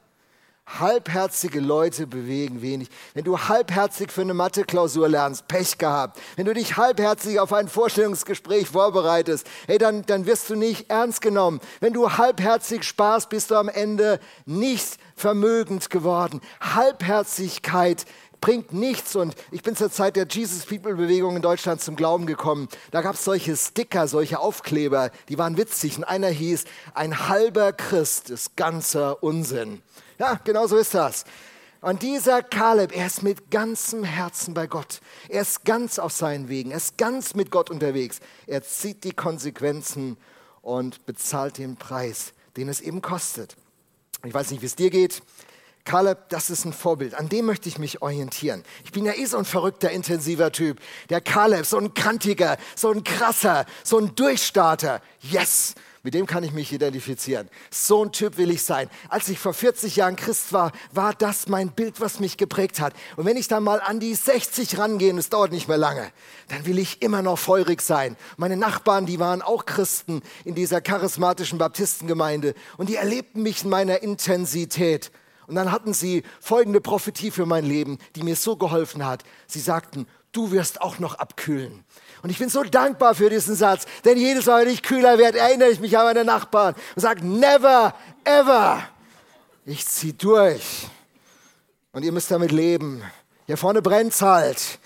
Halbherzige 0.69 1.61
Leute 1.61 2.07
bewegen 2.07 2.61
wenig. 2.61 2.89
Wenn 3.15 3.25
du 3.25 3.39
halbherzig 3.39 4.13
für 4.13 4.21
eine 4.21 4.35
Mathe-Klausur 4.35 5.09
lernst, 5.09 5.49
Pech 5.49 5.79
gehabt. 5.79 6.21
Wenn 6.37 6.45
du 6.45 6.53
dich 6.53 6.77
halbherzig 6.77 7.41
auf 7.41 7.53
ein 7.53 7.69
Vorstellungsgespräch 7.69 8.69
vorbereitest, 8.69 9.47
hey, 9.67 9.79
dann, 9.79 10.03
dann 10.07 10.27
wirst 10.27 10.51
du 10.51 10.57
nicht 10.57 10.91
ernst 10.91 11.21
genommen. 11.21 11.61
Wenn 11.81 11.95
du 11.95 12.17
halbherzig 12.19 12.85
sparst, 12.85 13.31
bist 13.31 13.51
du 13.51 13.57
am 13.57 13.69
Ende 13.69 14.21
nicht 14.45 14.99
vermögend 15.17 15.91
geworden. 15.91 16.41
Halbherzigkeit 16.61 18.05
bringt 18.41 18.73
nichts. 18.73 19.17
Und 19.17 19.35
ich 19.51 19.63
bin 19.63 19.75
zur 19.75 19.91
Zeit 19.91 20.17
der 20.17 20.27
Jesus 20.29 20.67
People 20.67 20.95
Bewegung 20.95 21.37
in 21.37 21.43
Deutschland 21.43 21.81
zum 21.81 21.97
Glauben 21.97 22.27
gekommen. 22.27 22.69
Da 22.91 23.01
gab 23.01 23.15
es 23.15 23.25
solche 23.25 23.57
Sticker, 23.57 24.07
solche 24.07 24.39
Aufkleber, 24.39 25.11
die 25.29 25.39
waren 25.39 25.57
witzig. 25.57 25.97
Und 25.97 26.05
einer 26.05 26.29
hieß, 26.29 26.65
ein 26.95 27.29
halber 27.29 27.73
Christ 27.73 28.31
ist 28.31 28.57
ganzer 28.57 29.23
Unsinn. 29.23 29.83
Ja, 30.19 30.41
genau 30.43 30.67
so 30.67 30.77
ist 30.77 30.95
das. 30.95 31.25
Und 31.81 32.03
dieser 32.03 32.43
Kaleb, 32.43 32.95
er 32.95 33.07
ist 33.07 33.23
mit 33.23 33.53
ganzem 33.53 34.03
Herzen 34.03 34.53
bei 34.53 34.67
Gott. 34.67 35.01
Er 35.29 35.43
ist 35.43 35.65
ganz 35.65 36.01
auf 36.01 36.13
seinen 36.13 36.49
Wegen. 36.49 36.73
Er 36.73 36.79
ist 36.79 36.99
ganz 36.99 37.35
mit 37.35 37.53
Gott 37.53 37.71
unterwegs. 37.71 38.19
Er 38.49 38.65
zieht 38.65 39.05
die 39.05 39.13
Konsequenzen 39.13 40.17
und 40.61 41.07
bezahlt 41.07 41.59
den 41.59 41.77
Preis, 41.77 42.33
den 42.57 42.69
es 42.69 42.81
eben 42.81 43.01
kostet. 43.01 43.57
Ich 44.25 44.35
weiß 44.35 44.51
nicht, 44.51 44.61
wie 44.61 44.67
es 44.67 44.75
dir 44.75 44.91
geht. 44.91 45.23
Kaleb, 45.85 46.29
das 46.31 46.51
ist 46.51 46.65
ein 46.65 46.73
Vorbild. 46.73 47.15
An 47.15 47.29
dem 47.29 47.47
möchte 47.47 47.69
ich 47.69 47.79
mich 47.79 48.03
orientieren. 48.03 48.65
Ich 48.85 48.91
bin 48.91 49.05
ja 49.05 49.13
eh 49.15 49.25
so 49.25 49.39
ein 49.39 49.45
verrückter, 49.45 49.91
intensiver 49.93 50.51
Typ. 50.51 50.81
Der 51.11 51.21
Kaleb, 51.21 51.65
so 51.65 51.79
ein 51.79 51.95
kantiger, 51.95 52.59
so 52.75 52.91
ein 52.91 53.05
krasser, 53.05 53.67
so 53.85 53.99
ein 53.99 54.17
Durchstarter. 54.17 55.01
Yes! 55.21 55.77
Mit 56.09 56.15
dem 56.15 56.25
kann 56.25 56.43
ich 56.43 56.53
mich 56.53 56.73
identifizieren. 56.73 57.51
So 57.71 58.03
ein 58.03 58.13
Typ 58.13 58.39
will 58.39 58.51
ich 58.51 58.63
sein. 58.63 58.89
Als 59.11 59.29
ich 59.29 59.39
vor 59.39 59.53
40 59.53 59.97
Jahren 59.97 60.17
Christ 60.17 60.55
war, 60.55 60.73
war 60.91 61.13
das 61.13 61.49
mein 61.49 61.69
Bild, 61.69 62.01
was 62.01 62.19
mich 62.19 62.39
geprägt 62.39 62.81
hat. 62.81 62.95
Und 63.17 63.27
wenn 63.27 63.37
ich 63.37 63.47
dann 63.47 63.63
mal 63.63 63.79
an 63.83 64.01
die 64.01 64.15
60 64.15 64.79
rangehe, 64.79 65.13
und 65.13 65.19
es 65.19 65.29
dauert 65.29 65.53
nicht 65.53 65.69
mehr 65.69 65.77
lange, 65.77 66.11
dann 66.49 66.65
will 66.65 66.79
ich 66.79 67.03
immer 67.03 67.21
noch 67.21 67.39
feurig 67.39 67.83
sein. 67.83 68.17
Meine 68.39 68.57
Nachbarn, 68.57 69.05
die 69.05 69.19
waren 69.19 69.43
auch 69.43 69.67
Christen 69.67 70.23
in 70.47 70.55
dieser 70.55 70.81
charismatischen 70.81 71.59
Baptistengemeinde 71.59 72.55
und 72.79 72.89
die 72.89 72.97
erlebten 72.97 73.43
mich 73.43 73.65
in 73.65 73.69
meiner 73.69 74.03
Intensität. 74.03 75.11
Und 75.47 75.57
dann 75.57 75.71
hatten 75.71 75.93
sie 75.93 76.23
folgende 76.41 76.81
Prophetie 76.81 77.31
für 77.31 77.45
mein 77.45 77.67
Leben, 77.67 77.99
die 78.17 78.23
mir 78.23 78.37
so 78.37 78.57
geholfen 78.57 79.05
hat. 79.05 79.25
Sie 79.47 79.61
sagten, 79.61 80.07
du 80.33 80.51
wirst 80.51 80.81
auch 80.81 80.99
noch 80.99 81.15
abkühlen. 81.17 81.85
Und 82.23 82.31
ich 82.31 82.39
bin 82.39 82.49
so 82.49 82.63
dankbar 82.65 83.15
für 83.15 83.31
diesen 83.31 83.55
Satz, 83.55 83.87
denn 84.05 84.19
jedes 84.19 84.47
Mal, 84.47 84.65
wenn 84.65 84.73
ich 84.73 84.83
kühler 84.83 85.19
werde, 85.19 85.39
erinnere 85.39 85.71
ich 85.71 85.81
mich 85.81 85.97
an 85.97 86.05
meine 86.05 86.25
Nachbarn 86.25 86.75
und 86.95 87.03
sage, 87.03 87.25
never, 87.25 87.95
ever. 88.25 88.83
Ich 89.65 89.87
ziehe 89.87 90.15
durch. 90.15 90.89
Und 91.93 92.05
ihr 92.05 92.13
müsst 92.13 92.31
damit 92.31 92.53
leben. 92.53 93.03
Hier 93.47 93.57
vorne 93.57 93.83
brennt's 93.83 94.23
halt. 94.23 94.79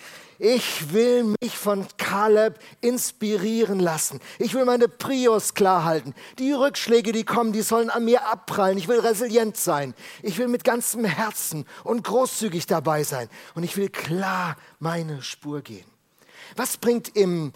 Ich 0.44 0.92
will 0.92 1.36
mich 1.40 1.56
von 1.56 1.86
Kaleb 1.98 2.58
inspirieren 2.80 3.78
lassen. 3.78 4.18
Ich 4.40 4.54
will 4.54 4.64
meine 4.64 4.88
Prios 4.88 5.54
klar 5.54 5.84
halten. 5.84 6.16
Die 6.40 6.50
Rückschläge, 6.50 7.12
die 7.12 7.22
kommen, 7.22 7.52
die 7.52 7.62
sollen 7.62 7.90
an 7.90 8.04
mir 8.04 8.26
abprallen. 8.26 8.76
Ich 8.76 8.88
will 8.88 8.98
resilient 8.98 9.56
sein. 9.56 9.94
Ich 10.20 10.38
will 10.38 10.48
mit 10.48 10.64
ganzem 10.64 11.04
Herzen 11.04 11.64
und 11.84 12.02
großzügig 12.02 12.66
dabei 12.66 13.04
sein. 13.04 13.28
Und 13.54 13.62
ich 13.62 13.76
will 13.76 13.88
klar 13.88 14.56
meine 14.80 15.22
Spur 15.22 15.60
gehen. 15.60 15.86
Was 16.56 16.76
bringt 16.76 17.16
im 17.16 17.52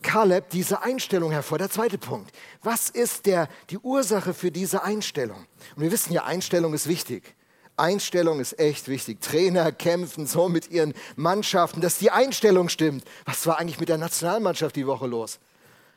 Kaleb 0.00 0.48
diese 0.48 0.82
Einstellung 0.82 1.30
hervor. 1.30 1.58
Der 1.58 1.68
zweite 1.68 1.98
Punkt. 1.98 2.34
Was 2.62 2.88
ist 2.88 3.26
der, 3.26 3.50
die 3.68 3.76
Ursache 3.76 4.32
für 4.32 4.50
diese 4.50 4.82
Einstellung? 4.82 5.44
Und 5.76 5.82
wir 5.82 5.92
wissen 5.92 6.14
ja, 6.14 6.24
Einstellung 6.24 6.72
ist 6.72 6.88
wichtig. 6.88 7.34
Einstellung 7.76 8.40
ist 8.40 8.58
echt 8.58 8.88
wichtig. 8.88 9.20
Trainer 9.20 9.72
kämpfen 9.72 10.26
so 10.26 10.48
mit 10.48 10.70
ihren 10.70 10.94
Mannschaften, 11.16 11.80
dass 11.80 11.98
die 11.98 12.10
Einstellung 12.10 12.68
stimmt. 12.68 13.04
Was 13.24 13.46
war 13.46 13.58
eigentlich 13.58 13.80
mit 13.80 13.88
der 13.88 13.98
Nationalmannschaft 13.98 14.76
die 14.76 14.86
Woche 14.86 15.06
los? 15.06 15.38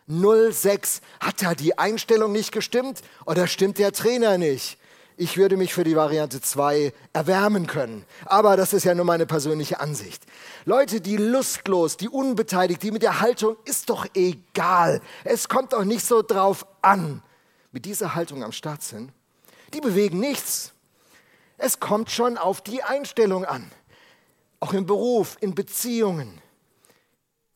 06. 0.08 1.02
Hat 1.20 1.42
da 1.42 1.54
die 1.54 1.78
Einstellung 1.78 2.32
nicht 2.32 2.52
gestimmt 2.52 3.02
oder 3.26 3.48
stimmt 3.48 3.78
der 3.78 3.92
Trainer 3.92 4.38
nicht? 4.38 4.78
Ich 5.20 5.36
würde 5.36 5.58
mich 5.58 5.74
für 5.74 5.84
die 5.84 5.96
Variante 5.96 6.42
2 6.42 6.94
erwärmen 7.12 7.66
können. 7.66 8.06
Aber 8.26 8.56
das 8.56 8.74
ist 8.74 8.84
ja 8.84 8.94
nur 8.94 9.06
meine 9.06 9.26
persönliche 9.26 9.80
Ansicht. 9.80 10.24
Leute, 10.66 11.02
die 11.02 11.18
lustlos, 11.18 11.98
die 11.98 12.08
unbeteiligt, 12.08 12.84
die 12.84 12.92
mit 12.92 13.02
der 13.02 13.20
Haltung 13.20 13.58
ist 13.66 13.90
doch 13.90 14.06
egal. 14.14 15.02
Es 15.24 15.50
kommt 15.50 15.74
doch 15.74 15.84
nicht 15.84 16.06
so 16.06 16.22
drauf 16.22 16.68
an. 16.82 17.24
Mit 17.72 17.86
dieser 17.86 18.14
Haltung 18.14 18.44
am 18.44 18.52
Start 18.52 18.84
sind, 18.84 19.12
die 19.74 19.82
bewegen 19.82 20.20
nichts. 20.20 20.72
Es 21.58 21.80
kommt 21.80 22.12
schon 22.12 22.38
auf 22.38 22.62
die 22.62 22.84
Einstellung 22.84 23.46
an. 23.46 23.72
Auch 24.60 24.74
im 24.74 24.86
Beruf, 24.86 25.38
in 25.42 25.56
Beziehungen. 25.56 26.42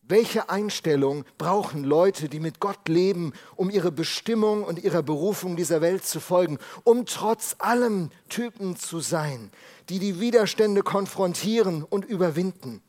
Welche 0.02 0.50
Einstellung 0.50 1.24
brauchen 1.38 1.86
Leute, 1.86 2.28
die 2.28 2.42
mit 2.42 2.60
Gott 2.60 2.90
leben, 2.90 3.32
um 3.56 3.70
ihre 3.70 3.92
Bestimmung 3.92 4.64
und 4.64 4.84
ihrer 4.84 5.04
Berufung 5.04 5.56
dieser 5.56 5.80
Welt 5.80 6.04
zu 6.04 6.20
folgen, 6.20 6.58
um 6.84 7.06
trotz 7.06 7.56
allem 7.60 8.10
Typen 8.28 8.76
zu 8.76 9.00
sein, 9.00 9.52
die 9.88 10.00
die 10.00 10.20
Widerstände 10.20 10.84
konfrontieren 10.84 11.84
und 11.84 12.04
überwinden? 12.04 12.82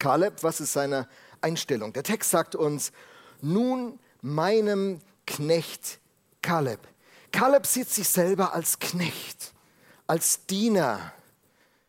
Kaleb, 0.00 0.42
was 0.42 0.60
ist 0.60 0.72
seine 0.72 1.06
Einstellung? 1.42 1.92
Der 1.92 2.02
Text 2.02 2.30
sagt 2.30 2.56
uns, 2.56 2.90
nun 3.40 4.00
meinem 4.20 4.98
Knecht 5.26 6.00
Kaleb. 6.42 6.80
Kaleb 7.30 7.66
sieht 7.66 7.88
sich 7.88 8.08
selber 8.08 8.52
als 8.52 8.80
Knecht, 8.80 9.52
als 10.06 10.46
Diener, 10.46 11.12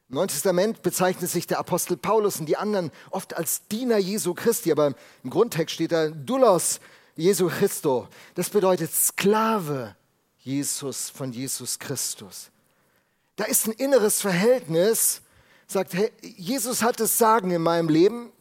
im 0.09 0.17
Neuen 0.17 0.27
Testament 0.27 0.83
bezeichnet 0.83 1.29
sich 1.31 1.47
der 1.47 1.57
Apostel 1.57 1.97
Paulus 1.97 2.39
und 2.39 2.45
die 2.45 2.57
anderen 2.57 2.91
oft 3.09 3.35
als 3.35 3.67
Diener 3.67 3.97
Jesu 3.97 4.35
Christi, 4.35 4.71
aber 4.71 4.93
im 5.23 5.29
Grundtext 5.31 5.73
steht 5.73 5.91
da 5.91 6.09
Doulos 6.09 6.79
Jesu 7.15 7.47
Christo. 7.47 8.07
Das 8.35 8.49
bedeutet 8.49 8.93
Sklave 8.93 9.95
Jesus 10.37 11.09
von 11.09 11.31
Jesus 11.31 11.79
Christus. 11.79 12.51
Da 13.37 13.45
ist 13.45 13.65
ein 13.65 13.71
inneres 13.71 14.21
Verhältnis, 14.21 15.21
sagt, 15.65 15.95
hey, 15.95 16.11
Jesus 16.21 16.83
hat 16.83 16.99
das 16.99 17.17
Sagen 17.17 17.49
in 17.49 17.63
meinem 17.63 17.89
Leben 17.89 18.31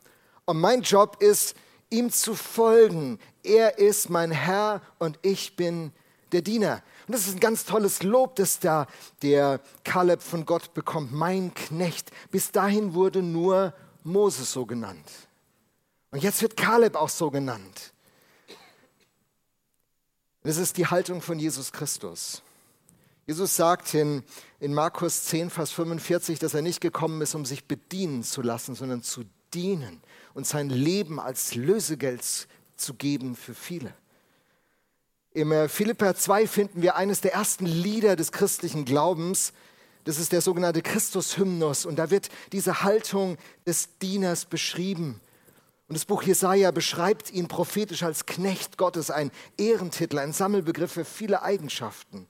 und 0.45 0.61
mein 0.61 0.83
Job 0.83 1.23
ist, 1.23 1.57
ihm 1.89 2.11
zu 2.11 2.35
folgen. 2.35 3.19
Er 3.43 3.79
ist 3.79 4.11
mein 4.11 4.31
Herr 4.31 4.83
und 4.99 5.19
ich 5.23 5.57
bin 5.57 5.93
der 6.33 6.43
Diener. 6.43 6.83
Und 7.07 7.15
das 7.15 7.27
ist 7.27 7.35
ein 7.35 7.41
ganz 7.41 7.65
tolles 7.65 8.03
Lob, 8.03 8.37
das 8.37 8.61
da 8.61 8.87
der 9.23 9.61
Kaleb 9.85 10.23
von 10.23 10.47
Gott 10.47 10.75
bekommt, 10.75 11.13
mein 11.13 11.53
Knecht. 11.55 12.11
Bis 12.31 12.53
dahin 12.53 12.95
wurde 12.95 13.23
nur 13.23 13.75
Moses 14.05 14.53
so 14.53 14.67
genannt. 14.67 15.11
Und 16.11 16.23
jetzt 16.23 16.43
wird 16.43 16.57
Kaleb 16.57 16.95
auch 16.95 17.09
so 17.09 17.31
genannt. 17.31 17.93
Das 20.45 20.57
ist 20.57 20.77
die 20.77 20.87
Haltung 20.87 21.23
von 21.23 21.39
Jesus 21.39 21.73
Christus. 21.73 22.43
Jesus 23.27 23.55
sagt 23.55 23.95
in, 23.95 24.25
in 24.59 24.75
Markus 24.75 25.25
10, 25.25 25.51
Vers 25.51 25.71
45, 25.71 26.41
dass 26.41 26.55
er 26.55 26.63
nicht 26.63 26.81
gekommen 26.81 27.21
ist, 27.23 27.35
um 27.35 27.45
sich 27.45 27.67
bedienen 27.67 28.25
zu 28.25 28.43
lassen, 28.43 28.75
sondern 28.75 29.03
zu 29.03 29.25
dienen 29.55 30.01
und 30.35 30.47
sein 30.47 30.69
Leben 30.69 31.21
als 31.21 31.55
Lösegeld 31.55 32.49
zu 32.77 32.95
geben 32.95 33.37
für 33.37 33.55
viele. 33.55 33.95
Im 35.35 35.51
äh, 35.51 35.69
Philippa 35.69 36.15
2 36.15 36.47
finden 36.47 36.83
wir 36.83 36.97
eines 36.97 37.23
der 37.23 37.33
ersten 37.33 37.65
Lieder 37.65 38.17
des 38.17 38.33
christlichen 38.33 38.85
Glaubens. 38.85 39.55
Das 40.05 40.19
ist 40.19 40.33
der 40.33 40.43
sogenannte 40.43 40.83
Christus-Hymnus. 40.83 41.87
Und 41.87 41.97
da 41.97 42.11
wird 42.11 42.29
diese 42.53 42.83
Haltung 42.83 43.39
des 43.67 43.99
Dieners 43.99 44.45
beschrieben. 44.45 45.21
Und 45.89 45.95
das 45.95 46.05
Buch 46.05 46.23
Jesaja 46.23 46.71
beschreibt 46.71 47.33
ihn 47.33 47.49
prophetisch 47.49 48.03
als 48.03 48.27
Knecht 48.27 48.77
Gottes, 48.77 49.11
ein 49.11 49.31
Ehrentitel, 49.57 50.19
ein 50.19 50.33
Sammelbegriff 50.33 50.93
für 50.93 51.05
viele 51.05 51.43
Eigenschaften. 51.43 52.27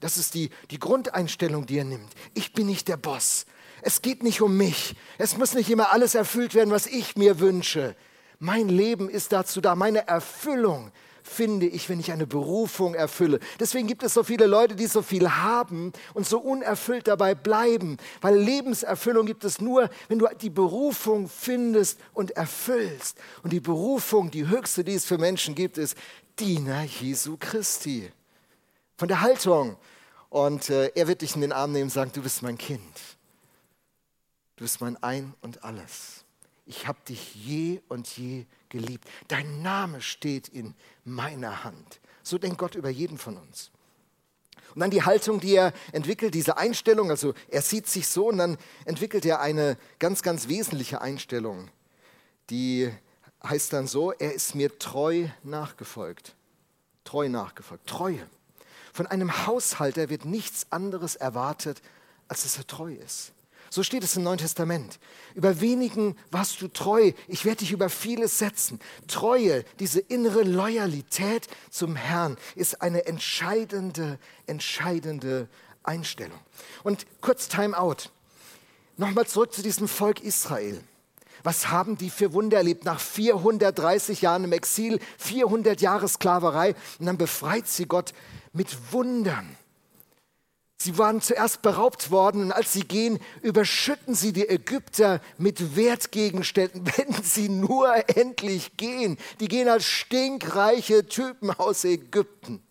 Das 0.00 0.16
ist 0.16 0.34
die, 0.34 0.50
die 0.70 0.78
Grundeinstellung, 0.78 1.66
die 1.66 1.78
er 1.78 1.84
nimmt. 1.84 2.12
Ich 2.34 2.52
bin 2.52 2.66
nicht 2.66 2.88
der 2.88 2.96
Boss. 2.96 3.44
Es 3.82 4.00
geht 4.00 4.22
nicht 4.22 4.40
um 4.40 4.56
mich. 4.56 4.94
Es 5.18 5.36
muss 5.36 5.54
nicht 5.54 5.70
immer 5.70 5.92
alles 5.92 6.14
erfüllt 6.14 6.54
werden, 6.54 6.70
was 6.70 6.86
ich 6.86 7.16
mir 7.16 7.38
wünsche. 7.38 7.94
Mein 8.38 8.68
Leben 8.68 9.08
ist 9.10 9.32
dazu 9.32 9.60
da, 9.60 9.74
meine 9.74 10.06
Erfüllung 10.08 10.90
finde 11.26 11.66
ich, 11.66 11.88
wenn 11.88 12.00
ich 12.00 12.12
eine 12.12 12.26
Berufung 12.26 12.94
erfülle. 12.94 13.40
Deswegen 13.58 13.88
gibt 13.88 14.02
es 14.02 14.14
so 14.14 14.22
viele 14.22 14.46
Leute, 14.46 14.76
die 14.76 14.86
so 14.86 15.02
viel 15.02 15.28
haben 15.28 15.92
und 16.14 16.26
so 16.26 16.38
unerfüllt 16.38 17.08
dabei 17.08 17.34
bleiben, 17.34 17.96
weil 18.20 18.36
Lebenserfüllung 18.36 19.26
gibt 19.26 19.44
es 19.44 19.60
nur, 19.60 19.90
wenn 20.08 20.18
du 20.18 20.28
die 20.40 20.50
Berufung 20.50 21.28
findest 21.28 21.98
und 22.14 22.30
erfüllst. 22.32 23.18
Und 23.42 23.52
die 23.52 23.60
Berufung, 23.60 24.30
die 24.30 24.46
höchste, 24.46 24.84
die 24.84 24.94
es 24.94 25.04
für 25.04 25.18
Menschen 25.18 25.54
gibt, 25.54 25.78
ist 25.78 25.96
Diener 26.38 26.82
Jesu 26.82 27.36
Christi. 27.38 28.10
Von 28.96 29.08
der 29.08 29.20
Haltung. 29.20 29.76
Und 30.28 30.70
äh, 30.70 30.92
er 30.94 31.08
wird 31.08 31.22
dich 31.22 31.34
in 31.34 31.40
den 31.40 31.52
Arm 31.52 31.72
nehmen 31.72 31.84
und 31.84 31.90
sagen, 31.90 32.12
du 32.14 32.22
bist 32.22 32.42
mein 32.42 32.58
Kind. 32.58 32.96
Du 34.56 34.64
bist 34.64 34.80
mein 34.80 34.96
Ein 35.02 35.34
und 35.40 35.64
alles. 35.64 36.25
Ich 36.66 36.86
habe 36.88 36.98
dich 37.08 37.34
je 37.34 37.80
und 37.88 38.08
je 38.08 38.44
geliebt. 38.68 39.08
Dein 39.28 39.62
Name 39.62 40.02
steht 40.02 40.48
in 40.48 40.74
meiner 41.04 41.64
Hand. 41.64 42.00
So 42.22 42.38
denkt 42.38 42.58
Gott 42.58 42.74
über 42.74 42.90
jeden 42.90 43.18
von 43.18 43.36
uns. 43.36 43.70
Und 44.74 44.80
dann 44.80 44.90
die 44.90 45.04
Haltung, 45.04 45.40
die 45.40 45.54
er 45.54 45.72
entwickelt, 45.92 46.34
diese 46.34 46.58
Einstellung, 46.58 47.08
also 47.08 47.34
er 47.48 47.62
sieht 47.62 47.86
sich 47.86 48.08
so 48.08 48.28
und 48.28 48.38
dann 48.38 48.58
entwickelt 48.84 49.24
er 49.24 49.40
eine 49.40 49.78
ganz, 50.00 50.22
ganz 50.22 50.48
wesentliche 50.48 51.00
Einstellung, 51.00 51.70
die 52.50 52.92
heißt 53.42 53.72
dann 53.72 53.86
so, 53.86 54.12
er 54.12 54.34
ist 54.34 54.54
mir 54.54 54.78
treu 54.78 55.28
nachgefolgt. 55.44 56.34
Treu 57.04 57.28
nachgefolgt. 57.28 57.86
Treue. 57.86 58.28
Von 58.92 59.06
einem 59.06 59.46
Haushalter 59.46 60.10
wird 60.10 60.24
nichts 60.24 60.66
anderes 60.70 61.14
erwartet, 61.16 61.80
als 62.28 62.42
dass 62.42 62.58
er 62.58 62.66
treu 62.66 62.92
ist. 62.92 63.32
So 63.70 63.82
steht 63.82 64.04
es 64.04 64.16
im 64.16 64.22
Neuen 64.22 64.38
Testament. 64.38 64.98
Über 65.34 65.60
wenigen 65.60 66.16
warst 66.30 66.60
du 66.62 66.68
treu. 66.68 67.12
Ich 67.28 67.44
werde 67.44 67.58
dich 67.58 67.72
über 67.72 67.88
vieles 67.88 68.38
setzen. 68.38 68.80
Treue, 69.08 69.64
diese 69.78 70.00
innere 70.00 70.42
Loyalität 70.42 71.48
zum 71.70 71.96
Herrn 71.96 72.36
ist 72.54 72.82
eine 72.82 73.06
entscheidende, 73.06 74.18
entscheidende 74.46 75.48
Einstellung. 75.82 76.38
Und 76.82 77.06
kurz 77.20 77.48
Time 77.48 77.78
out. 77.78 78.10
Nochmal 78.96 79.26
zurück 79.26 79.52
zu 79.52 79.62
diesem 79.62 79.88
Volk 79.88 80.20
Israel. 80.20 80.82
Was 81.42 81.68
haben 81.68 81.96
die 81.96 82.10
für 82.10 82.32
Wunder 82.32 82.56
erlebt 82.56 82.84
nach 82.84 82.98
430 82.98 84.22
Jahren 84.22 84.44
im 84.44 84.52
Exil, 84.52 84.98
400 85.18 85.80
Jahre 85.80 86.08
Sklaverei 86.08 86.74
und 86.98 87.06
dann 87.06 87.18
befreit 87.18 87.68
sie 87.68 87.86
Gott 87.86 88.14
mit 88.52 88.92
Wundern. 88.92 89.56
Sie 90.78 90.98
waren 90.98 91.22
zuerst 91.22 91.62
beraubt 91.62 92.10
worden 92.10 92.42
und 92.42 92.52
als 92.52 92.74
sie 92.74 92.84
gehen, 92.84 93.18
überschütten 93.42 94.14
sie 94.14 94.32
die 94.32 94.48
Ägypter 94.48 95.20
mit 95.38 95.74
Wertgegenständen, 95.74 96.86
wenn 96.96 97.22
sie 97.22 97.48
nur 97.48 97.94
endlich 98.16 98.76
gehen. 98.76 99.16
Die 99.40 99.48
gehen 99.48 99.68
als 99.68 99.86
stinkreiche 99.86 101.06
Typen 101.06 101.50
aus 101.50 101.84
Ägypten. 101.84 102.62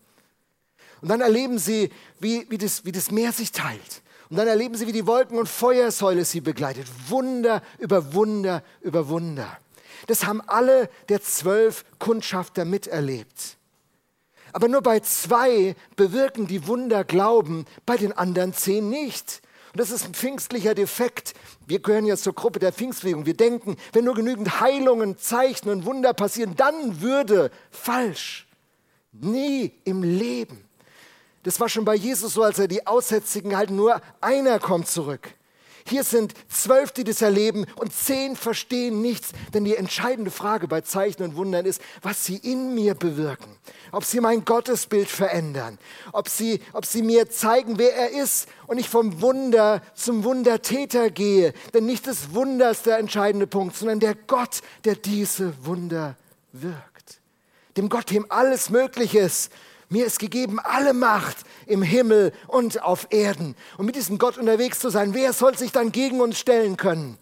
Und 1.02 1.08
dann 1.08 1.20
erleben 1.20 1.58
sie, 1.58 1.90
wie, 2.20 2.46
wie, 2.48 2.58
das, 2.58 2.84
wie 2.84 2.92
das 2.92 3.10
Meer 3.10 3.32
sich 3.32 3.52
teilt. 3.52 4.02
Und 4.30 4.36
dann 4.36 4.48
erleben 4.48 4.74
sie, 4.74 4.86
wie 4.86 4.92
die 4.92 5.06
Wolken- 5.06 5.38
und 5.38 5.48
Feuersäule 5.48 6.24
sie 6.24 6.40
begleitet. 6.40 6.86
Wunder 7.08 7.62
über 7.78 8.14
Wunder 8.14 8.62
über 8.80 9.08
Wunder. 9.08 9.58
Das 10.06 10.24
haben 10.24 10.40
alle 10.42 10.88
der 11.08 11.22
zwölf 11.22 11.84
Kundschafter 11.98 12.64
miterlebt. 12.64 13.56
Aber 14.56 14.68
nur 14.68 14.80
bei 14.80 15.00
zwei 15.00 15.76
bewirken 15.96 16.46
die 16.46 16.66
Wunder 16.66 17.04
Glauben, 17.04 17.66
bei 17.84 17.98
den 17.98 18.14
anderen 18.14 18.54
zehn 18.54 18.88
nicht. 18.88 19.42
Und 19.74 19.80
das 19.80 19.90
ist 19.90 20.06
ein 20.06 20.14
pfingstlicher 20.14 20.74
Defekt. 20.74 21.34
Wir 21.66 21.78
gehören 21.78 22.06
ja 22.06 22.16
zur 22.16 22.34
Gruppe 22.34 22.58
der 22.58 22.72
Pfingstbewegung. 22.72 23.26
Wir 23.26 23.36
denken, 23.36 23.76
wenn 23.92 24.06
nur 24.06 24.14
genügend 24.14 24.58
Heilungen, 24.58 25.18
Zeichen 25.18 25.68
und 25.68 25.84
Wunder 25.84 26.14
passieren, 26.14 26.56
dann 26.56 27.02
würde 27.02 27.50
falsch. 27.70 28.48
Nie 29.12 29.74
im 29.84 30.02
Leben. 30.02 30.64
Das 31.42 31.60
war 31.60 31.68
schon 31.68 31.84
bei 31.84 31.94
Jesus 31.94 32.32
so, 32.32 32.42
als 32.42 32.58
er 32.58 32.66
die 32.66 32.86
Aussätzigen 32.86 33.58
halten, 33.58 33.76
nur 33.76 34.00
einer 34.22 34.58
kommt 34.58 34.88
zurück. 34.88 35.34
Hier 35.88 36.02
sind 36.02 36.34
zwölf, 36.48 36.90
die 36.90 37.04
das 37.04 37.22
erleben 37.22 37.64
und 37.76 37.92
zehn 37.92 38.34
verstehen 38.34 39.00
nichts. 39.02 39.30
Denn 39.54 39.64
die 39.64 39.76
entscheidende 39.76 40.32
Frage 40.32 40.66
bei 40.66 40.80
Zeichen 40.80 41.22
und 41.22 41.36
Wundern 41.36 41.64
ist, 41.64 41.80
was 42.02 42.24
sie 42.24 42.36
in 42.36 42.74
mir 42.74 42.94
bewirken. 42.94 43.56
Ob 43.92 44.04
sie 44.04 44.20
mein 44.20 44.44
Gottesbild 44.44 45.08
verändern. 45.08 45.78
Ob 46.12 46.28
sie, 46.28 46.60
ob 46.72 46.86
sie 46.86 47.02
mir 47.02 47.30
zeigen, 47.30 47.78
wer 47.78 47.94
er 47.94 48.10
ist 48.10 48.48
und 48.66 48.78
ich 48.78 48.88
vom 48.88 49.20
Wunder 49.20 49.80
zum 49.94 50.24
Wundertäter 50.24 51.10
gehe. 51.10 51.54
Denn 51.72 51.86
nicht 51.86 52.06
das 52.06 52.34
Wunder 52.34 52.72
ist 52.72 52.86
der 52.86 52.98
entscheidende 52.98 53.46
Punkt, 53.46 53.76
sondern 53.76 54.00
der 54.00 54.16
Gott, 54.16 54.62
der 54.84 54.96
diese 54.96 55.52
Wunder 55.64 56.16
wirkt. 56.52 57.20
Dem 57.76 57.88
Gott, 57.88 58.10
dem 58.10 58.26
alles 58.30 58.70
möglich 58.70 59.14
ist. 59.14 59.52
Mir 59.88 60.06
ist 60.06 60.18
gegeben 60.18 60.58
alle 60.58 60.92
Macht 60.92 61.38
im 61.66 61.82
Himmel 61.82 62.32
und 62.48 62.82
auf 62.82 63.08
Erden. 63.10 63.54
Und 63.78 63.86
mit 63.86 63.96
diesem 63.96 64.18
Gott 64.18 64.36
unterwegs 64.36 64.80
zu 64.80 64.90
sein, 64.90 65.14
wer 65.14 65.32
soll 65.32 65.56
sich 65.56 65.72
dann 65.72 65.92
gegen 65.92 66.20
uns 66.20 66.38
stellen 66.38 66.76
können? 66.76 67.18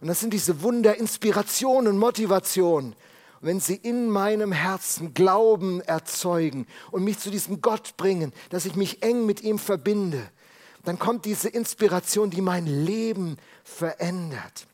Und 0.00 0.08
das 0.08 0.18
sind 0.18 0.32
diese 0.32 0.62
Wunder, 0.62 0.96
Inspiration 0.96 1.86
und 1.86 1.96
Motivation. 1.96 2.96
Wenn 3.40 3.60
sie 3.60 3.76
in 3.76 4.08
meinem 4.08 4.52
Herzen 4.52 5.14
Glauben 5.14 5.80
erzeugen 5.80 6.66
und 6.90 7.04
mich 7.04 7.18
zu 7.18 7.30
diesem 7.30 7.60
Gott 7.60 7.96
bringen, 7.96 8.32
dass 8.50 8.66
ich 8.66 8.74
mich 8.74 9.02
eng 9.02 9.26
mit 9.26 9.42
ihm 9.42 9.58
verbinde, 9.58 10.28
dann 10.84 10.98
kommt 10.98 11.24
diese 11.24 11.48
Inspiration, 11.48 12.30
die 12.30 12.40
mein 12.40 12.66
Leben 12.66 13.36
verändert. 13.64 14.66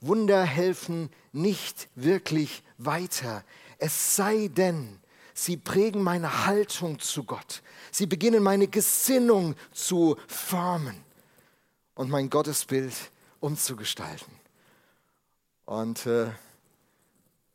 Wunder 0.00 0.42
helfen 0.42 1.10
nicht 1.32 1.88
wirklich 1.94 2.62
weiter. 2.78 3.44
Es 3.78 4.16
sei 4.16 4.48
denn, 4.48 4.99
sie 5.34 5.56
prägen 5.56 6.02
meine 6.02 6.46
Haltung 6.46 6.98
zu 6.98 7.24
Gott. 7.24 7.62
Sie 7.90 8.06
beginnen 8.06 8.42
meine 8.42 8.68
Gesinnung 8.68 9.54
zu 9.72 10.16
formen 10.26 11.02
und 11.94 12.10
mein 12.10 12.30
Gottesbild 12.30 12.94
umzugestalten. 13.40 14.32
Und 15.64 16.06
äh, 16.06 16.26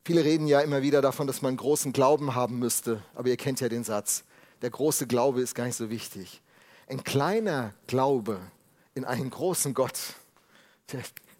viele 0.04 0.24
reden 0.24 0.46
ja 0.46 0.60
immer 0.60 0.82
wieder 0.82 1.02
davon, 1.02 1.26
dass 1.26 1.42
man 1.42 1.56
großen 1.56 1.92
Glauben 1.92 2.34
haben 2.34 2.58
müsste. 2.58 3.02
Aber 3.14 3.28
ihr 3.28 3.36
kennt 3.36 3.60
ja 3.60 3.68
den 3.68 3.84
Satz, 3.84 4.24
der 4.62 4.70
große 4.70 5.06
Glaube 5.06 5.42
ist 5.42 5.54
gar 5.54 5.64
nicht 5.64 5.76
so 5.76 5.90
wichtig. 5.90 6.40
Ein 6.88 7.04
kleiner 7.04 7.74
Glaube 7.86 8.40
in 8.94 9.04
einen 9.04 9.30
großen 9.30 9.74
Gott, 9.74 9.98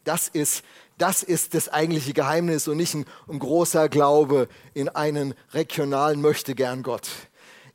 das 0.05 0.29
ist, 0.29 0.65
das 0.99 1.23
ist 1.23 1.55
das 1.55 1.69
eigentliche 1.69 2.13
Geheimnis 2.13 2.69
und 2.69 2.79
nicht 2.79 2.95
ein, 2.95 3.05
ein 3.29 3.39
großer 3.39 3.89
Glaube 3.89 4.49
in 4.75 4.89
einen 4.89 5.35
regionalen 5.53 6.21
Möchtegern-Gott, 6.21 7.09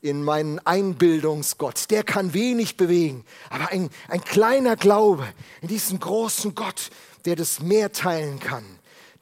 in 0.02 0.24
meinen 0.24 0.60
Einbildungsgott. 0.60 1.92
Der 1.92 2.04
kann 2.04 2.34
wenig 2.34 2.78
bewegen, 2.78 3.24
aber 3.50 3.70
ein, 3.70 3.90
ein 4.08 4.24
kleiner 4.24 4.76
Glaube 4.76 5.28
in 5.62 5.68
diesen 5.68 6.00
großen 6.00 6.56
Gott, 6.56 6.90
der 7.26 7.36
das 7.36 7.60
Meer 7.60 7.92
teilen 7.92 8.40
kann, 8.40 8.66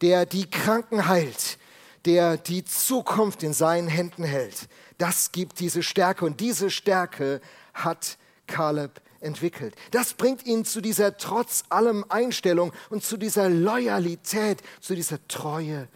der 0.01 0.25
die 0.25 0.49
Kranken 0.49 1.07
heilt, 1.07 1.57
der 2.05 2.37
die 2.37 2.63
Zukunft 2.63 3.43
in 3.43 3.53
seinen 3.53 3.89
Händen 3.89 4.23
hält. 4.23 4.69
Das 4.97 5.31
gibt 5.31 5.59
diese 5.59 5.83
Stärke 5.83 6.25
und 6.25 6.39
diese 6.39 6.69
Stärke 6.69 7.41
hat 7.73 8.17
Kaleb 8.47 9.01
entwickelt. 9.21 9.75
Das 9.91 10.13
bringt 10.13 10.45
ihn 10.45 10.65
zu 10.65 10.81
dieser 10.81 11.17
trotz 11.17 11.63
allem 11.69 12.05
Einstellung 12.09 12.73
und 12.89 13.03
zu 13.03 13.17
dieser 13.17 13.49
Loyalität, 13.49 14.61
zu 14.81 14.95
dieser 14.95 15.25
Treue 15.27 15.87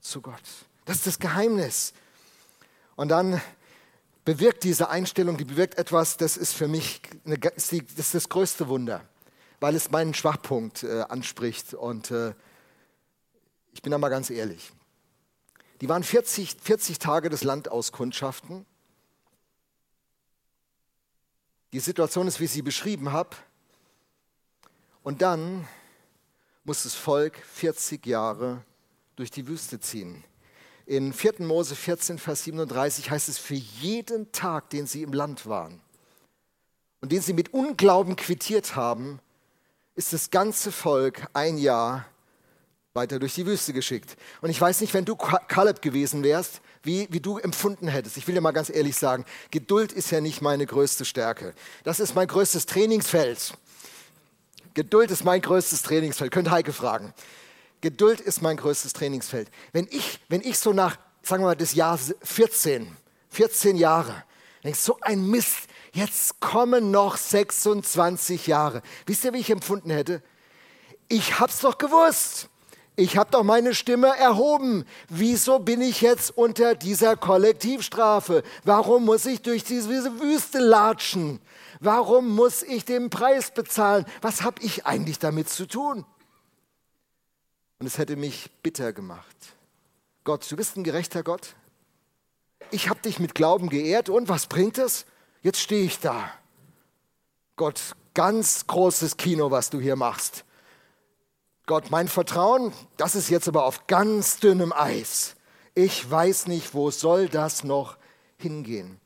zu 0.00 0.20
Gott. 0.20 0.42
Das 0.84 0.98
ist 0.98 1.06
das 1.06 1.18
Geheimnis. 1.18 1.92
Und 2.96 3.08
dann 3.08 3.40
bewirkt 4.24 4.64
diese 4.64 4.90
Einstellung, 4.90 5.36
die 5.36 5.44
bewirkt 5.44 5.78
etwas, 5.78 6.16
das 6.16 6.36
ist 6.36 6.52
für 6.52 6.68
mich 6.68 7.00
eine, 7.24 7.38
das 7.38 7.72
ist 7.72 8.14
das 8.14 8.28
größte 8.28 8.68
Wunder, 8.68 9.02
weil 9.60 9.74
es 9.74 9.90
meinen 9.90 10.14
Schwachpunkt 10.14 10.82
äh, 10.82 11.02
anspricht. 11.08 11.74
Und 11.74 12.10
äh, 12.10 12.34
ich 13.72 13.82
bin 13.82 13.92
da 13.92 13.98
mal 13.98 14.08
ganz 14.08 14.30
ehrlich. 14.30 14.72
Die 15.80 15.88
waren 15.88 16.02
40, 16.02 16.56
40 16.60 16.98
Tage 16.98 17.30
des 17.30 17.44
Landauskundschaften. 17.44 18.66
Die 21.72 21.80
Situation 21.80 22.26
ist, 22.26 22.40
wie 22.40 22.44
ich 22.44 22.50
sie 22.50 22.62
beschrieben 22.62 23.12
habe. 23.12 23.36
Und 25.02 25.22
dann 25.22 25.68
muss 26.64 26.84
das 26.84 26.94
Volk 26.94 27.36
40 27.36 28.06
Jahre 28.06 28.62
durch 29.16 29.30
die 29.30 29.46
Wüste 29.46 29.80
ziehen. 29.80 30.24
In 30.86 31.12
4. 31.12 31.34
Mose 31.40 31.74
14, 31.76 32.18
Vers 32.18 32.44
37 32.44 33.10
heißt 33.10 33.28
es, 33.28 33.38
für 33.38 33.54
jeden 33.54 34.32
Tag, 34.32 34.70
den 34.70 34.86
sie 34.86 35.02
im 35.02 35.12
Land 35.12 35.46
waren 35.46 35.80
und 37.00 37.12
den 37.12 37.20
sie 37.20 37.34
mit 37.34 37.52
Unglauben 37.52 38.16
quittiert 38.16 38.74
haben, 38.74 39.20
ist 39.94 40.12
das 40.12 40.30
ganze 40.30 40.72
Volk 40.72 41.26
ein 41.34 41.58
Jahr 41.58 42.06
weiter 42.94 43.18
durch 43.18 43.34
die 43.34 43.46
Wüste 43.46 43.72
geschickt. 43.72 44.16
Und 44.40 44.50
ich 44.50 44.60
weiß 44.60 44.80
nicht, 44.80 44.94
wenn 44.94 45.04
du 45.04 45.16
Kaleb 45.16 45.82
gewesen 45.82 46.22
wärst, 46.22 46.62
wie, 46.82 47.08
wie 47.10 47.20
du 47.20 47.38
empfunden 47.38 47.88
hättest. 47.88 48.16
Ich 48.16 48.26
will 48.26 48.34
dir 48.34 48.40
mal 48.40 48.52
ganz 48.52 48.70
ehrlich 48.70 48.96
sagen, 48.96 49.24
Geduld 49.50 49.92
ist 49.92 50.10
ja 50.10 50.20
nicht 50.20 50.42
meine 50.42 50.66
größte 50.66 51.04
Stärke. 51.04 51.54
Das 51.84 52.00
ist 52.00 52.14
mein 52.14 52.28
größtes 52.28 52.66
Trainingsfeld. 52.66 53.54
Geduld 54.74 55.10
ist 55.10 55.24
mein 55.24 55.40
größtes 55.40 55.82
Trainingsfeld. 55.82 56.30
Könnt 56.30 56.50
Heike 56.50 56.72
fragen. 56.72 57.12
Geduld 57.80 58.20
ist 58.20 58.42
mein 58.42 58.56
größtes 58.56 58.92
Trainingsfeld. 58.92 59.50
Wenn 59.72 59.86
ich, 59.90 60.20
wenn 60.28 60.40
ich 60.40 60.58
so 60.58 60.72
nach, 60.72 60.98
sagen 61.22 61.42
wir 61.42 61.48
mal, 61.48 61.56
das 61.56 61.74
Jahr 61.74 61.98
14, 62.22 62.96
14 63.30 63.76
Jahre, 63.76 64.24
denke 64.64 64.78
so 64.78 64.98
ein 65.00 65.28
Mist, 65.28 65.68
jetzt 65.92 66.40
kommen 66.40 66.90
noch 66.90 67.16
26 67.16 68.46
Jahre. 68.46 68.82
Wisst 69.06 69.24
ihr, 69.24 69.32
wie 69.32 69.38
ich 69.38 69.50
empfunden 69.50 69.90
hätte? 69.90 70.22
Ich 71.08 71.40
hab's 71.40 71.60
doch 71.60 71.78
gewusst 71.78 72.48
ich 72.98 73.16
habe 73.16 73.30
doch 73.30 73.44
meine 73.44 73.76
Stimme 73.76 74.08
erhoben. 74.08 74.84
Wieso 75.08 75.60
bin 75.60 75.80
ich 75.80 76.00
jetzt 76.00 76.36
unter 76.36 76.74
dieser 76.74 77.16
Kollektivstrafe? 77.16 78.42
Warum 78.64 79.04
muss 79.04 79.24
ich 79.24 79.40
durch 79.40 79.62
diese 79.62 80.20
Wüste 80.20 80.58
latschen? 80.58 81.40
Warum 81.78 82.34
muss 82.34 82.64
ich 82.64 82.84
den 82.84 83.08
Preis 83.08 83.52
bezahlen? 83.52 84.04
Was 84.20 84.42
habe 84.42 84.60
ich 84.64 84.84
eigentlich 84.84 85.20
damit 85.20 85.48
zu 85.48 85.66
tun? 85.66 86.04
Und 87.78 87.86
es 87.86 87.98
hätte 87.98 88.16
mich 88.16 88.50
bitter 88.64 88.92
gemacht. 88.92 89.36
Gott, 90.24 90.50
du 90.50 90.56
bist 90.56 90.76
ein 90.76 90.82
gerechter 90.82 91.22
Gott. 91.22 91.54
Ich 92.72 92.88
habe 92.88 93.00
dich 93.00 93.20
mit 93.20 93.36
Glauben 93.36 93.68
geehrt 93.68 94.08
und 94.08 94.28
was 94.28 94.48
bringt 94.48 94.76
es? 94.76 95.06
Jetzt 95.40 95.60
stehe 95.60 95.84
ich 95.84 96.00
da. 96.00 96.32
Gott, 97.54 97.94
ganz 98.14 98.66
großes 98.66 99.16
Kino, 99.16 99.52
was 99.52 99.70
du 99.70 99.78
hier 99.78 99.94
machst. 99.94 100.44
Gott, 101.68 101.90
mein 101.90 102.08
Vertrauen, 102.08 102.72
das 102.96 103.14
ist 103.14 103.28
jetzt 103.28 103.46
aber 103.46 103.66
auf 103.66 103.86
ganz 103.86 104.38
dünnem 104.38 104.72
Eis. 104.72 105.36
Ich 105.74 106.10
weiß 106.10 106.46
nicht, 106.46 106.72
wo 106.72 106.90
soll 106.90 107.28
das 107.28 107.62
noch 107.62 107.98
hingehen. 108.38 108.98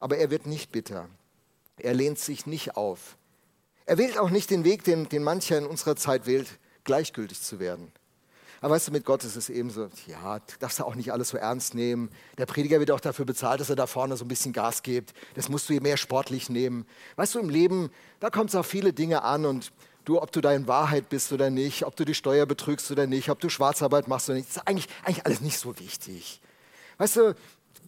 Aber 0.00 0.16
er 0.16 0.32
wird 0.32 0.46
nicht 0.46 0.72
bitter. 0.72 1.08
Er 1.76 1.94
lehnt 1.94 2.18
sich 2.18 2.46
nicht 2.46 2.76
auf. 2.76 3.16
Er 3.86 3.98
wählt 3.98 4.18
auch 4.18 4.30
nicht 4.30 4.50
den 4.50 4.64
Weg, 4.64 4.82
den, 4.82 5.08
den 5.08 5.22
mancher 5.22 5.56
in 5.56 5.66
unserer 5.66 5.94
Zeit 5.94 6.26
wählt, 6.26 6.58
gleichgültig 6.82 7.40
zu 7.40 7.60
werden. 7.60 7.92
Aber 8.60 8.74
weißt 8.74 8.88
du, 8.88 8.92
mit 8.92 9.04
Gott 9.04 9.22
ist 9.22 9.36
es 9.36 9.48
eben 9.48 9.70
so, 9.70 9.88
ja, 10.08 10.40
darfst 10.58 10.80
du 10.80 10.84
auch 10.84 10.96
nicht 10.96 11.12
alles 11.12 11.28
so 11.28 11.36
ernst 11.36 11.74
nehmen. 11.74 12.10
Der 12.36 12.46
Prediger 12.46 12.80
wird 12.80 12.90
auch 12.90 12.98
dafür 12.98 13.26
bezahlt, 13.26 13.60
dass 13.60 13.70
er 13.70 13.76
da 13.76 13.86
vorne 13.86 14.16
so 14.16 14.24
ein 14.24 14.28
bisschen 14.28 14.52
Gas 14.52 14.82
gibt. 14.82 15.14
Das 15.34 15.48
musst 15.48 15.68
du 15.68 15.74
mehr 15.74 15.98
sportlich 15.98 16.48
nehmen. 16.48 16.84
Weißt 17.14 17.36
du, 17.36 17.38
im 17.38 17.48
Leben, 17.48 17.90
da 18.18 18.30
kommt 18.30 18.50
es 18.50 18.56
auf 18.56 18.66
viele 18.66 18.92
Dinge 18.92 19.22
an 19.22 19.44
und 19.46 19.70
du, 20.04 20.20
ob 20.20 20.32
du 20.32 20.40
da 20.40 20.52
in 20.52 20.66
Wahrheit 20.68 21.08
bist 21.08 21.32
oder 21.32 21.50
nicht, 21.50 21.84
ob 21.84 21.96
du 21.96 22.04
die 22.04 22.14
Steuer 22.14 22.46
betrügst 22.46 22.90
oder 22.90 23.06
nicht, 23.06 23.30
ob 23.30 23.40
du 23.40 23.48
Schwarzarbeit 23.48 24.08
machst 24.08 24.28
oder 24.28 24.38
nicht, 24.38 24.48
ist 24.48 24.66
eigentlich, 24.66 24.88
eigentlich 25.02 25.26
alles 25.26 25.40
nicht 25.40 25.58
so 25.58 25.78
wichtig. 25.78 26.40
Weißt 26.98 27.16
du, 27.16 27.34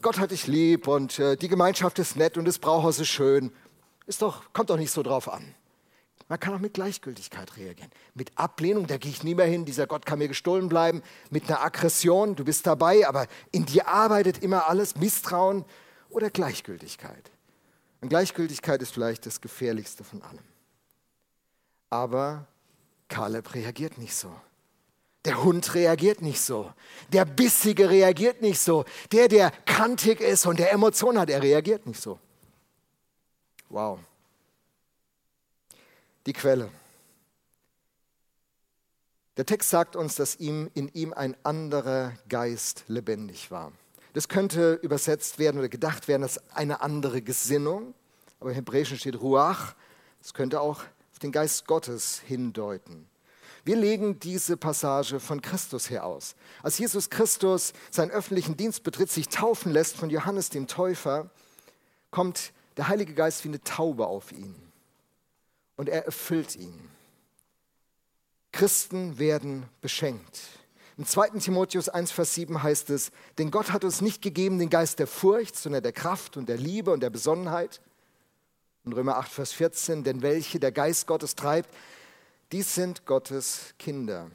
Gott 0.02 0.18
hat 0.18 0.30
dich 0.30 0.46
lieb 0.46 0.88
und 0.88 1.18
äh, 1.18 1.36
die 1.36 1.48
Gemeinschaft 1.48 1.98
ist 1.98 2.16
nett 2.16 2.36
und 2.36 2.46
das 2.46 2.58
Brauhaus 2.58 2.98
ist 2.98 3.08
schön. 3.08 3.52
Ist 4.06 4.22
doch, 4.22 4.52
kommt 4.52 4.70
doch 4.70 4.76
nicht 4.76 4.90
so 4.90 5.02
drauf 5.02 5.32
an. 5.32 5.54
Man 6.28 6.40
kann 6.40 6.54
auch 6.54 6.58
mit 6.58 6.74
Gleichgültigkeit 6.74 7.56
reagieren. 7.56 7.90
Mit 8.14 8.36
Ablehnung, 8.36 8.88
da 8.88 8.96
gehe 8.96 9.12
ich 9.12 9.22
nie 9.22 9.36
mehr 9.36 9.46
hin, 9.46 9.64
dieser 9.64 9.86
Gott 9.86 10.04
kann 10.06 10.18
mir 10.18 10.28
gestohlen 10.28 10.68
bleiben. 10.68 11.02
Mit 11.30 11.48
einer 11.48 11.62
Aggression, 11.62 12.34
du 12.34 12.44
bist 12.44 12.66
dabei, 12.66 13.06
aber 13.06 13.26
in 13.52 13.64
dir 13.64 13.86
arbeitet 13.86 14.42
immer 14.42 14.68
alles, 14.68 14.96
Misstrauen 14.96 15.64
oder 16.10 16.30
Gleichgültigkeit. 16.30 17.30
Und 18.00 18.08
Gleichgültigkeit 18.08 18.82
ist 18.82 18.92
vielleicht 18.92 19.24
das 19.24 19.40
Gefährlichste 19.40 20.02
von 20.02 20.20
allem. 20.22 20.55
Aber 21.90 22.46
Kaleb 23.08 23.54
reagiert 23.54 23.98
nicht 23.98 24.14
so. 24.14 24.30
Der 25.24 25.42
Hund 25.42 25.74
reagiert 25.74 26.22
nicht 26.22 26.40
so. 26.40 26.72
Der 27.12 27.24
Bissige 27.24 27.90
reagiert 27.90 28.42
nicht 28.42 28.60
so. 28.60 28.84
Der, 29.10 29.28
der 29.28 29.50
kantig 29.50 30.20
ist 30.20 30.46
und 30.46 30.58
der 30.58 30.72
Emotionen 30.72 31.18
hat, 31.18 31.30
er 31.30 31.42
reagiert 31.42 31.86
nicht 31.86 32.00
so. 32.00 32.18
Wow. 33.68 33.98
Die 36.26 36.32
Quelle. 36.32 36.70
Der 39.36 39.44
Text 39.44 39.70
sagt 39.70 39.96
uns, 39.96 40.14
dass 40.14 40.36
ihm, 40.36 40.70
in 40.74 40.88
ihm 40.88 41.12
ein 41.12 41.36
anderer 41.42 42.12
Geist 42.28 42.84
lebendig 42.86 43.50
war. 43.50 43.72
Das 44.14 44.28
könnte 44.28 44.74
übersetzt 44.74 45.38
werden 45.38 45.58
oder 45.58 45.68
gedacht 45.68 46.08
werden 46.08 46.22
als 46.22 46.38
eine 46.54 46.80
andere 46.80 47.20
Gesinnung, 47.20 47.94
aber 48.40 48.50
im 48.50 48.54
Hebräischen 48.54 48.96
steht 48.96 49.20
Ruach. 49.20 49.74
Das 50.22 50.32
könnte 50.32 50.60
auch 50.60 50.84
den 51.26 51.32
Geist 51.32 51.66
Gottes 51.66 52.20
hindeuten. 52.20 53.08
Wir 53.64 53.74
legen 53.74 54.20
diese 54.20 54.56
Passage 54.56 55.18
von 55.18 55.42
Christus 55.42 55.90
her 55.90 56.06
aus. 56.06 56.36
Als 56.62 56.78
Jesus 56.78 57.10
Christus 57.10 57.72
seinen 57.90 58.12
öffentlichen 58.12 58.56
Dienst 58.56 58.84
betritt, 58.84 59.10
sich 59.10 59.28
taufen 59.28 59.72
lässt 59.72 59.96
von 59.96 60.08
Johannes 60.08 60.50
dem 60.50 60.68
Täufer, 60.68 61.30
kommt 62.12 62.52
der 62.76 62.86
Heilige 62.86 63.12
Geist 63.12 63.42
wie 63.42 63.48
eine 63.48 63.60
Taube 63.60 64.06
auf 64.06 64.30
ihn 64.30 64.54
und 65.74 65.88
er 65.88 66.06
erfüllt 66.06 66.54
ihn. 66.54 66.78
Christen 68.52 69.18
werden 69.18 69.66
beschenkt 69.80 70.40
Im 70.96 71.06
2. 71.06 71.40
Timotheus 71.40 71.88
1, 71.88 72.12
Vers 72.12 72.34
7 72.34 72.62
heißt 72.62 72.90
es, 72.90 73.10
denn 73.36 73.50
Gott 73.50 73.72
hat 73.72 73.82
uns 73.82 74.00
nicht 74.00 74.22
gegeben 74.22 74.60
den 74.60 74.70
Geist 74.70 75.00
der 75.00 75.08
Furcht, 75.08 75.56
sondern 75.56 75.82
der 75.82 75.92
Kraft 75.92 76.36
und 76.36 76.48
der 76.48 76.56
Liebe 76.56 76.92
und 76.92 77.00
der 77.00 77.10
Besonnenheit. 77.10 77.80
Und 78.86 78.92
Römer 78.92 79.16
8, 79.16 79.32
Vers 79.32 79.52
14, 79.52 80.04
denn 80.04 80.22
welche 80.22 80.60
der 80.60 80.70
Geist 80.70 81.08
Gottes 81.08 81.34
treibt, 81.34 81.68
dies 82.52 82.76
sind 82.76 83.04
Gottes 83.04 83.74
Kinder. 83.80 84.30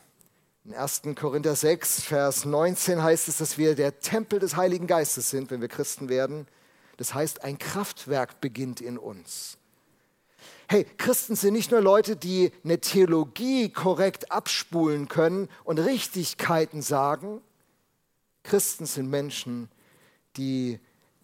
In 0.65 0.73
1. 0.73 1.03
Korinther 1.15 1.55
6, 1.55 2.01
Vers 2.01 2.43
19 2.43 3.01
heißt 3.01 3.29
es, 3.29 3.37
dass 3.37 3.57
wir 3.57 3.75
der 3.75 4.01
Tempel 4.01 4.39
des 4.39 4.57
Heiligen 4.57 4.87
Geistes 4.87 5.29
sind, 5.29 5.51
wenn 5.51 5.61
wir 5.61 5.69
Christen 5.69 6.09
werden. 6.09 6.47
Das 6.97 7.13
heißt, 7.13 7.45
ein 7.45 7.59
Kraftwerk 7.59 8.41
beginnt 8.41 8.81
in 8.81 8.97
uns. 8.97 9.57
Hey, 10.67 10.85
Christen 10.97 11.37
sind 11.37 11.53
nicht 11.53 11.71
nur 11.71 11.79
Leute, 11.79 12.17
die 12.17 12.51
eine 12.65 12.81
Theologie 12.81 13.69
korrekt 13.69 14.33
abspulen 14.33 15.07
können 15.07 15.47
und 15.63 15.79
Richtigkeiten 15.79 16.81
sagen. 16.81 17.39
Christen 18.43 18.85
sind 18.85 19.09
Menschen, 19.09 19.69
die 20.35 20.81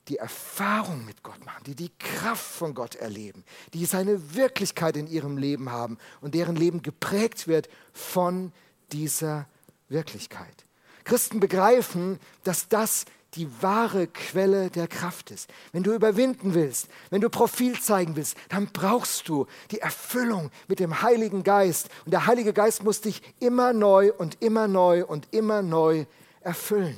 die 0.07 0.17
Erfahrung 0.17 1.05
mit 1.05 1.23
Gott 1.23 1.45
machen, 1.45 1.63
die 1.65 1.75
die 1.75 1.91
Kraft 1.99 2.45
von 2.45 2.73
Gott 2.73 2.95
erleben, 2.95 3.43
die 3.73 3.85
seine 3.85 4.35
Wirklichkeit 4.35 4.97
in 4.97 5.07
ihrem 5.07 5.37
Leben 5.37 5.71
haben 5.71 5.97
und 6.21 6.33
deren 6.35 6.55
Leben 6.55 6.81
geprägt 6.81 7.47
wird 7.47 7.69
von 7.93 8.51
dieser 8.91 9.47
Wirklichkeit. 9.89 10.65
Christen 11.03 11.39
begreifen, 11.39 12.19
dass 12.43 12.67
das 12.67 13.05
die 13.35 13.49
wahre 13.61 14.07
Quelle 14.07 14.69
der 14.69 14.87
Kraft 14.87 15.31
ist. 15.31 15.49
Wenn 15.71 15.83
du 15.83 15.93
überwinden 15.93 16.53
willst, 16.53 16.87
wenn 17.09 17.21
du 17.21 17.29
Profil 17.29 17.79
zeigen 17.79 18.15
willst, 18.15 18.35
dann 18.49 18.67
brauchst 18.67 19.29
du 19.29 19.47
die 19.71 19.79
Erfüllung 19.79 20.49
mit 20.67 20.79
dem 20.79 21.01
Heiligen 21.01 21.43
Geist. 21.43 21.89
Und 22.05 22.11
der 22.11 22.25
Heilige 22.25 22.53
Geist 22.53 22.83
muss 22.83 23.01
dich 23.01 23.21
immer 23.39 23.73
neu 23.73 24.11
und 24.17 24.41
immer 24.41 24.67
neu 24.67 25.05
und 25.05 25.27
immer 25.31 25.61
neu 25.61 26.05
erfüllen. 26.41 26.97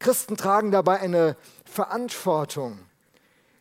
Christen 0.00 0.38
tragen 0.38 0.70
dabei 0.70 0.98
eine 1.00 1.36
Verantwortung. 1.64 2.78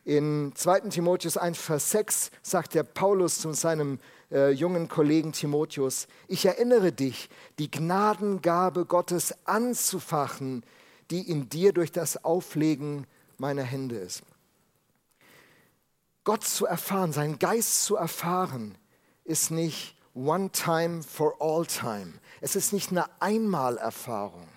In 0.06 0.54
2. 0.56 0.90
Timotheus 0.90 1.36
1, 1.36 1.58
Vers 1.58 1.92
6 1.92 2.32
sagt 2.42 2.74
der 2.74 2.84
Paulus 2.84 3.40
zu 3.40 3.52
seinem 3.54 4.00
äh, 4.32 4.50
jungen 4.52 4.88
Kollegen 4.88 5.34
Timotheus, 5.34 6.08
ich 6.30 6.46
erinnere 6.46 6.94
dich, 6.94 7.30
die 7.60 7.70
Gnadengabe 7.70 8.86
Gottes 8.86 9.36
anzufachen, 9.46 10.64
die 11.12 11.30
in 11.30 11.50
dir 11.50 11.74
durch 11.74 11.92
das 11.92 12.24
Auflegen 12.24 13.06
meiner 13.38 13.64
Hände 13.64 13.98
ist. 13.98 14.24
Gott 16.24 16.46
zu 16.46 16.66
erfahren, 16.66 17.12
seinen 17.12 17.38
Geist 17.38 17.84
zu 17.84 17.98
erfahren, 17.98 18.78
ist 19.26 19.52
nicht 19.52 19.96
one 20.14 20.52
time 20.52 21.04
for 21.04 21.36
all 21.40 21.66
time. 21.66 22.14
Es 22.40 22.56
ist 22.56 22.72
nicht 22.72 22.92
eine 22.92 23.06
Einmalerfahrung, 23.20 24.48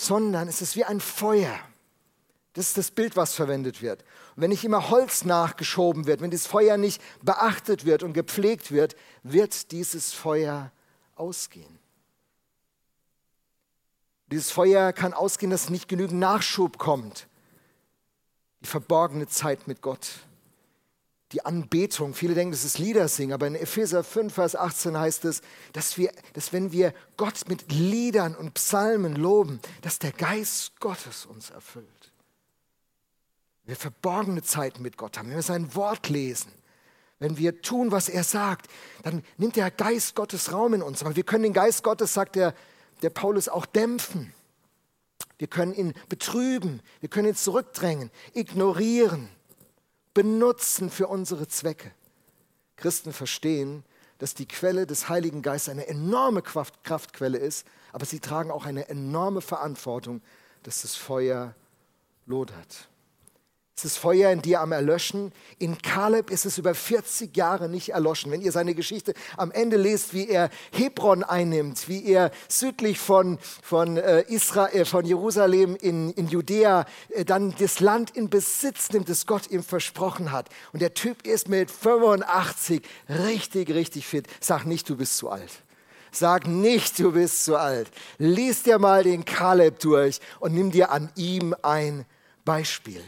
sondern 0.00 0.48
es 0.48 0.62
ist 0.62 0.76
wie 0.76 0.84
ein 0.84 1.00
Feuer. 1.00 1.58
Das 2.54 2.68
ist 2.68 2.78
das 2.78 2.90
Bild, 2.90 3.16
was 3.16 3.34
verwendet 3.34 3.80
wird. 3.80 4.02
Und 4.34 4.42
wenn 4.42 4.50
nicht 4.50 4.64
immer 4.64 4.90
Holz 4.90 5.24
nachgeschoben 5.24 6.06
wird, 6.06 6.20
wenn 6.20 6.30
das 6.30 6.46
Feuer 6.46 6.76
nicht 6.76 7.00
beachtet 7.22 7.84
wird 7.84 8.02
und 8.02 8.12
gepflegt 8.12 8.72
wird, 8.72 8.96
wird 9.22 9.70
dieses 9.70 10.12
Feuer 10.12 10.72
ausgehen. 11.14 11.78
Dieses 14.30 14.50
Feuer 14.50 14.92
kann 14.92 15.12
ausgehen, 15.12 15.50
dass 15.50 15.70
nicht 15.70 15.88
genügend 15.88 16.20
Nachschub 16.20 16.78
kommt. 16.78 17.28
Die 18.62 18.68
verborgene 18.68 19.26
Zeit 19.26 19.66
mit 19.66 19.80
Gott. 19.80 20.08
Die 21.32 21.44
Anbetung. 21.44 22.14
Viele 22.14 22.34
denken, 22.34 22.52
das 22.52 22.64
ist 22.64 22.78
Liedersingen, 22.78 23.32
aber 23.32 23.46
in 23.46 23.54
Epheser 23.54 24.02
5, 24.02 24.34
Vers 24.34 24.56
18 24.56 24.98
heißt 24.98 25.24
es, 25.26 25.42
dass, 25.72 25.96
wir, 25.96 26.12
dass 26.32 26.52
wenn 26.52 26.72
wir 26.72 26.92
Gott 27.16 27.48
mit 27.48 27.70
Liedern 27.70 28.34
und 28.34 28.54
Psalmen 28.54 29.14
loben, 29.14 29.60
dass 29.82 29.98
der 29.98 30.12
Geist 30.12 30.80
Gottes 30.80 31.26
uns 31.26 31.50
erfüllt. 31.50 31.86
Wir 33.64 33.76
verborgene 33.76 34.42
Zeiten 34.42 34.82
mit 34.82 34.96
Gott 34.96 35.18
haben, 35.18 35.28
wenn 35.28 35.36
wir 35.36 35.42
sein 35.42 35.74
Wort 35.76 36.08
lesen, 36.08 36.50
wenn 37.20 37.36
wir 37.36 37.60
tun, 37.60 37.92
was 37.92 38.08
er 38.08 38.24
sagt, 38.24 38.68
dann 39.02 39.22
nimmt 39.36 39.54
der 39.54 39.70
Geist 39.70 40.16
Gottes 40.16 40.52
Raum 40.52 40.74
in 40.74 40.82
uns. 40.82 41.02
Aber 41.02 41.14
wir 41.14 41.22
können 41.22 41.44
den 41.44 41.52
Geist 41.52 41.84
Gottes, 41.84 42.14
sagt 42.14 42.34
der 42.34 42.54
der 43.02 43.10
Paulus 43.10 43.48
auch 43.48 43.66
dämpfen. 43.66 44.32
Wir 45.38 45.48
können 45.48 45.74
ihn 45.74 45.94
betrüben, 46.08 46.80
wir 47.00 47.08
können 47.08 47.28
ihn 47.28 47.34
zurückdrängen, 47.34 48.10
ignorieren, 48.34 49.28
benutzen 50.14 50.90
für 50.90 51.08
unsere 51.08 51.48
Zwecke. 51.48 51.92
Christen 52.76 53.12
verstehen, 53.12 53.84
dass 54.18 54.34
die 54.34 54.46
Quelle 54.46 54.86
des 54.86 55.08
Heiligen 55.08 55.40
Geistes 55.40 55.70
eine 55.70 55.86
enorme 55.86 56.42
Kraft, 56.42 56.84
Kraftquelle 56.84 57.38
ist, 57.38 57.66
aber 57.92 58.04
sie 58.04 58.20
tragen 58.20 58.50
auch 58.50 58.66
eine 58.66 58.88
enorme 58.88 59.40
Verantwortung, 59.40 60.20
dass 60.62 60.82
das 60.82 60.94
Feuer 60.94 61.54
lodert. 62.26 62.89
Ist 63.82 63.96
Feuer 63.96 64.30
in 64.30 64.42
dir 64.42 64.60
am 64.60 64.72
Erlöschen. 64.72 65.32
In 65.58 65.78
Kaleb 65.78 66.30
ist 66.30 66.44
es 66.44 66.58
über 66.58 66.74
40 66.74 67.34
Jahre 67.34 67.66
nicht 67.66 67.90
erloschen. 67.90 68.30
Wenn 68.30 68.42
ihr 68.42 68.52
seine 68.52 68.74
Geschichte 68.74 69.14
am 69.38 69.50
Ende 69.52 69.78
lest, 69.78 70.12
wie 70.12 70.28
er 70.28 70.50
Hebron 70.72 71.24
einnimmt, 71.24 71.88
wie 71.88 72.04
er 72.04 72.30
südlich 72.46 72.98
von, 72.98 73.38
von, 73.62 73.96
äh, 73.96 74.22
Israel, 74.28 74.84
von 74.84 75.06
Jerusalem 75.06 75.76
in, 75.76 76.10
in 76.10 76.28
Judäa 76.28 76.84
äh, 77.08 77.24
dann 77.24 77.54
das 77.58 77.80
Land 77.80 78.10
in 78.10 78.28
Besitz 78.28 78.90
nimmt, 78.90 79.08
das 79.08 79.24
Gott 79.24 79.50
ihm 79.50 79.62
versprochen 79.62 80.30
hat. 80.30 80.50
Und 80.74 80.82
der 80.82 80.92
Typ 80.92 81.26
ist 81.26 81.48
mit 81.48 81.70
85 81.70 82.82
richtig, 83.08 83.70
richtig 83.70 84.06
fit. 84.06 84.26
Sag 84.40 84.66
nicht, 84.66 84.90
du 84.90 84.96
bist 84.96 85.16
zu 85.16 85.30
alt. 85.30 85.62
Sag 86.12 86.46
nicht, 86.46 86.98
du 86.98 87.12
bist 87.12 87.46
zu 87.46 87.56
alt. 87.56 87.88
Lies 88.18 88.62
dir 88.62 88.78
mal 88.78 89.04
den 89.04 89.24
Kaleb 89.24 89.78
durch 89.78 90.20
und 90.38 90.52
nimm 90.52 90.70
dir 90.70 90.90
an 90.90 91.08
ihm 91.16 91.54
ein 91.62 92.04
Beispiel. 92.44 93.02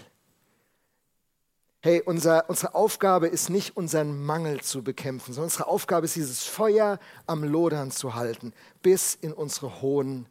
Hey, 1.84 2.00
unser, 2.00 2.48
unsere 2.48 2.76
Aufgabe 2.76 3.26
ist 3.26 3.50
nicht, 3.50 3.76
unseren 3.76 4.24
Mangel 4.24 4.60
zu 4.60 4.84
bekämpfen, 4.84 5.32
sondern 5.32 5.46
unsere 5.46 5.66
Aufgabe 5.66 6.04
ist, 6.04 6.14
dieses 6.14 6.44
Feuer 6.44 7.00
am 7.26 7.42
Lodern 7.42 7.90
zu 7.90 8.14
halten, 8.14 8.52
bis 8.82 9.16
in 9.20 9.32
unsere 9.32 9.82
hohen 9.82 10.26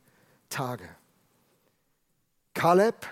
Tage. 0.48 0.88
Kaleb, 2.54 3.06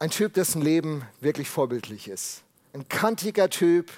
ein 0.00 0.10
Typ, 0.10 0.34
dessen 0.34 0.62
Leben 0.62 1.06
wirklich 1.20 1.48
vorbildlich 1.48 2.08
ist. 2.08 2.42
Ein 2.72 2.88
kantiger 2.88 3.48
Typ, 3.48 3.92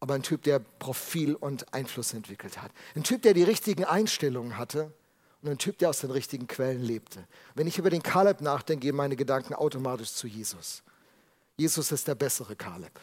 aber 0.00 0.14
ein 0.14 0.24
Typ, 0.24 0.42
der 0.42 0.58
Profil 0.58 1.36
und 1.36 1.72
Einfluss 1.72 2.14
entwickelt 2.14 2.60
hat. 2.60 2.72
Ein 2.96 3.04
Typ, 3.04 3.22
der 3.22 3.32
die 3.32 3.44
richtigen 3.44 3.84
Einstellungen 3.84 4.58
hatte 4.58 4.92
und 5.40 5.50
ein 5.50 5.58
Typ, 5.58 5.78
der 5.78 5.90
aus 5.90 6.00
den 6.00 6.10
richtigen 6.10 6.48
Quellen 6.48 6.82
lebte. 6.82 7.28
Wenn 7.54 7.68
ich 7.68 7.78
über 7.78 7.90
den 7.90 8.02
Kaleb 8.02 8.40
nachdenke, 8.40 8.88
gehen 8.88 8.96
meine 8.96 9.14
Gedanken 9.14 9.54
automatisch 9.54 10.12
zu 10.12 10.26
Jesus. 10.26 10.82
Jesus 11.62 11.92
ist 11.92 12.08
der 12.08 12.16
bessere 12.16 12.56
Kaleb. 12.56 12.98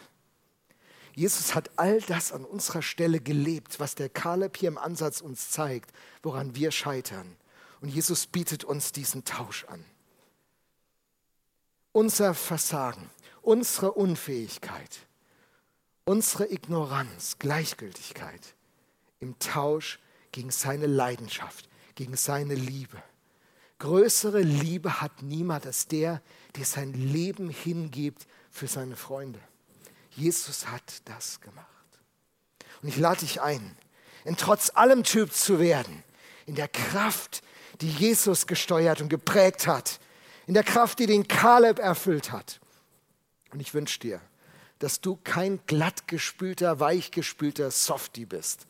Jesus 1.16 1.56
hat 1.56 1.72
all 1.78 2.02
das 2.02 2.34
an 2.34 2.44
unserer 2.44 2.82
Stelle 2.82 3.22
gelebt, 3.22 3.80
was 3.80 3.96
der 3.96 4.10
Kaleb 4.10 4.58
hier 4.58 4.68
im 4.68 4.78
Ansatz 4.78 5.22
uns 5.22 5.50
zeigt, 5.50 5.92
woran 6.24 6.56
wir 6.56 6.72
scheitern. 6.72 7.38
Und 7.80 7.88
Jesus 7.88 8.28
bietet 8.28 8.66
uns 8.66 8.92
diesen 8.92 9.24
Tausch 9.24 9.64
an. 9.64 9.86
Unser 11.94 12.34
Versagen, 12.34 13.10
unsere 13.42 13.94
Unfähigkeit, 13.94 15.08
unsere 16.04 16.52
Ignoranz, 16.52 17.38
Gleichgültigkeit 17.40 18.56
im 19.22 19.40
Tausch 19.40 20.00
gegen 20.34 20.52
seine 20.52 20.86
Leidenschaft, 20.86 21.70
gegen 21.96 22.18
seine 22.18 22.56
Liebe. 22.56 23.02
Größere 23.80 24.42
Liebe 24.42 25.00
hat 25.00 25.22
niemand 25.22 25.66
als 25.66 25.88
der, 25.88 26.22
der 26.58 26.66
sein 26.66 26.92
Leben 26.92 27.50
hingibt 27.50 28.28
für 28.50 28.68
seine 28.68 28.96
Freunde. 28.96 29.40
Jesus 30.12 30.68
hat 30.68 31.02
das 31.06 31.42
gemacht. 31.42 31.68
Und 32.82 32.90
ich 32.90 32.98
lade 32.98 33.22
dich 33.22 33.42
ein, 33.42 33.76
in 34.26 34.38
trotz 34.38 34.72
allem 34.76 35.04
Typ 35.04 35.34
zu 35.34 35.60
werden, 35.60 36.04
in 36.46 36.56
der 36.56 36.68
Kraft, 36.68 37.42
die 37.82 37.90
Jesus 37.90 38.48
gesteuert 38.48 39.02
und 39.02 39.10
geprägt 39.10 39.68
hat, 39.68 40.00
in 40.48 40.54
der 40.54 40.64
Kraft, 40.64 41.00
die 41.00 41.06
den 41.06 41.28
Kaleb 41.28 41.80
erfüllt 41.80 42.32
hat. 42.32 42.60
Und 43.52 43.60
ich 43.60 43.74
wünsche 43.74 44.00
dir, 44.00 44.22
dass 44.80 45.02
du 45.02 45.18
kein 45.24 45.60
glattgespülter, 45.66 46.80
weichgespülter 46.80 47.72
Softie 47.72 48.26
bist, 48.26 48.66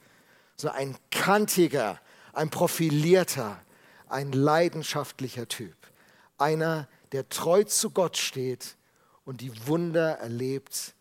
sondern 0.58 0.80
ein 0.80 0.98
kantiger, 1.12 2.00
ein 2.34 2.50
profilierter, 2.50 3.62
ein 4.08 4.32
leidenschaftlicher 4.32 5.48
Typ. 5.48 5.76
Einer, 6.38 6.88
der 7.12 7.30
treu 7.30 7.64
zu 7.64 7.92
Gott 7.92 8.18
steht 8.18 8.76
und 9.30 9.40
die 9.42 9.52
Wunder 9.68 10.18
erlebt 10.18 10.96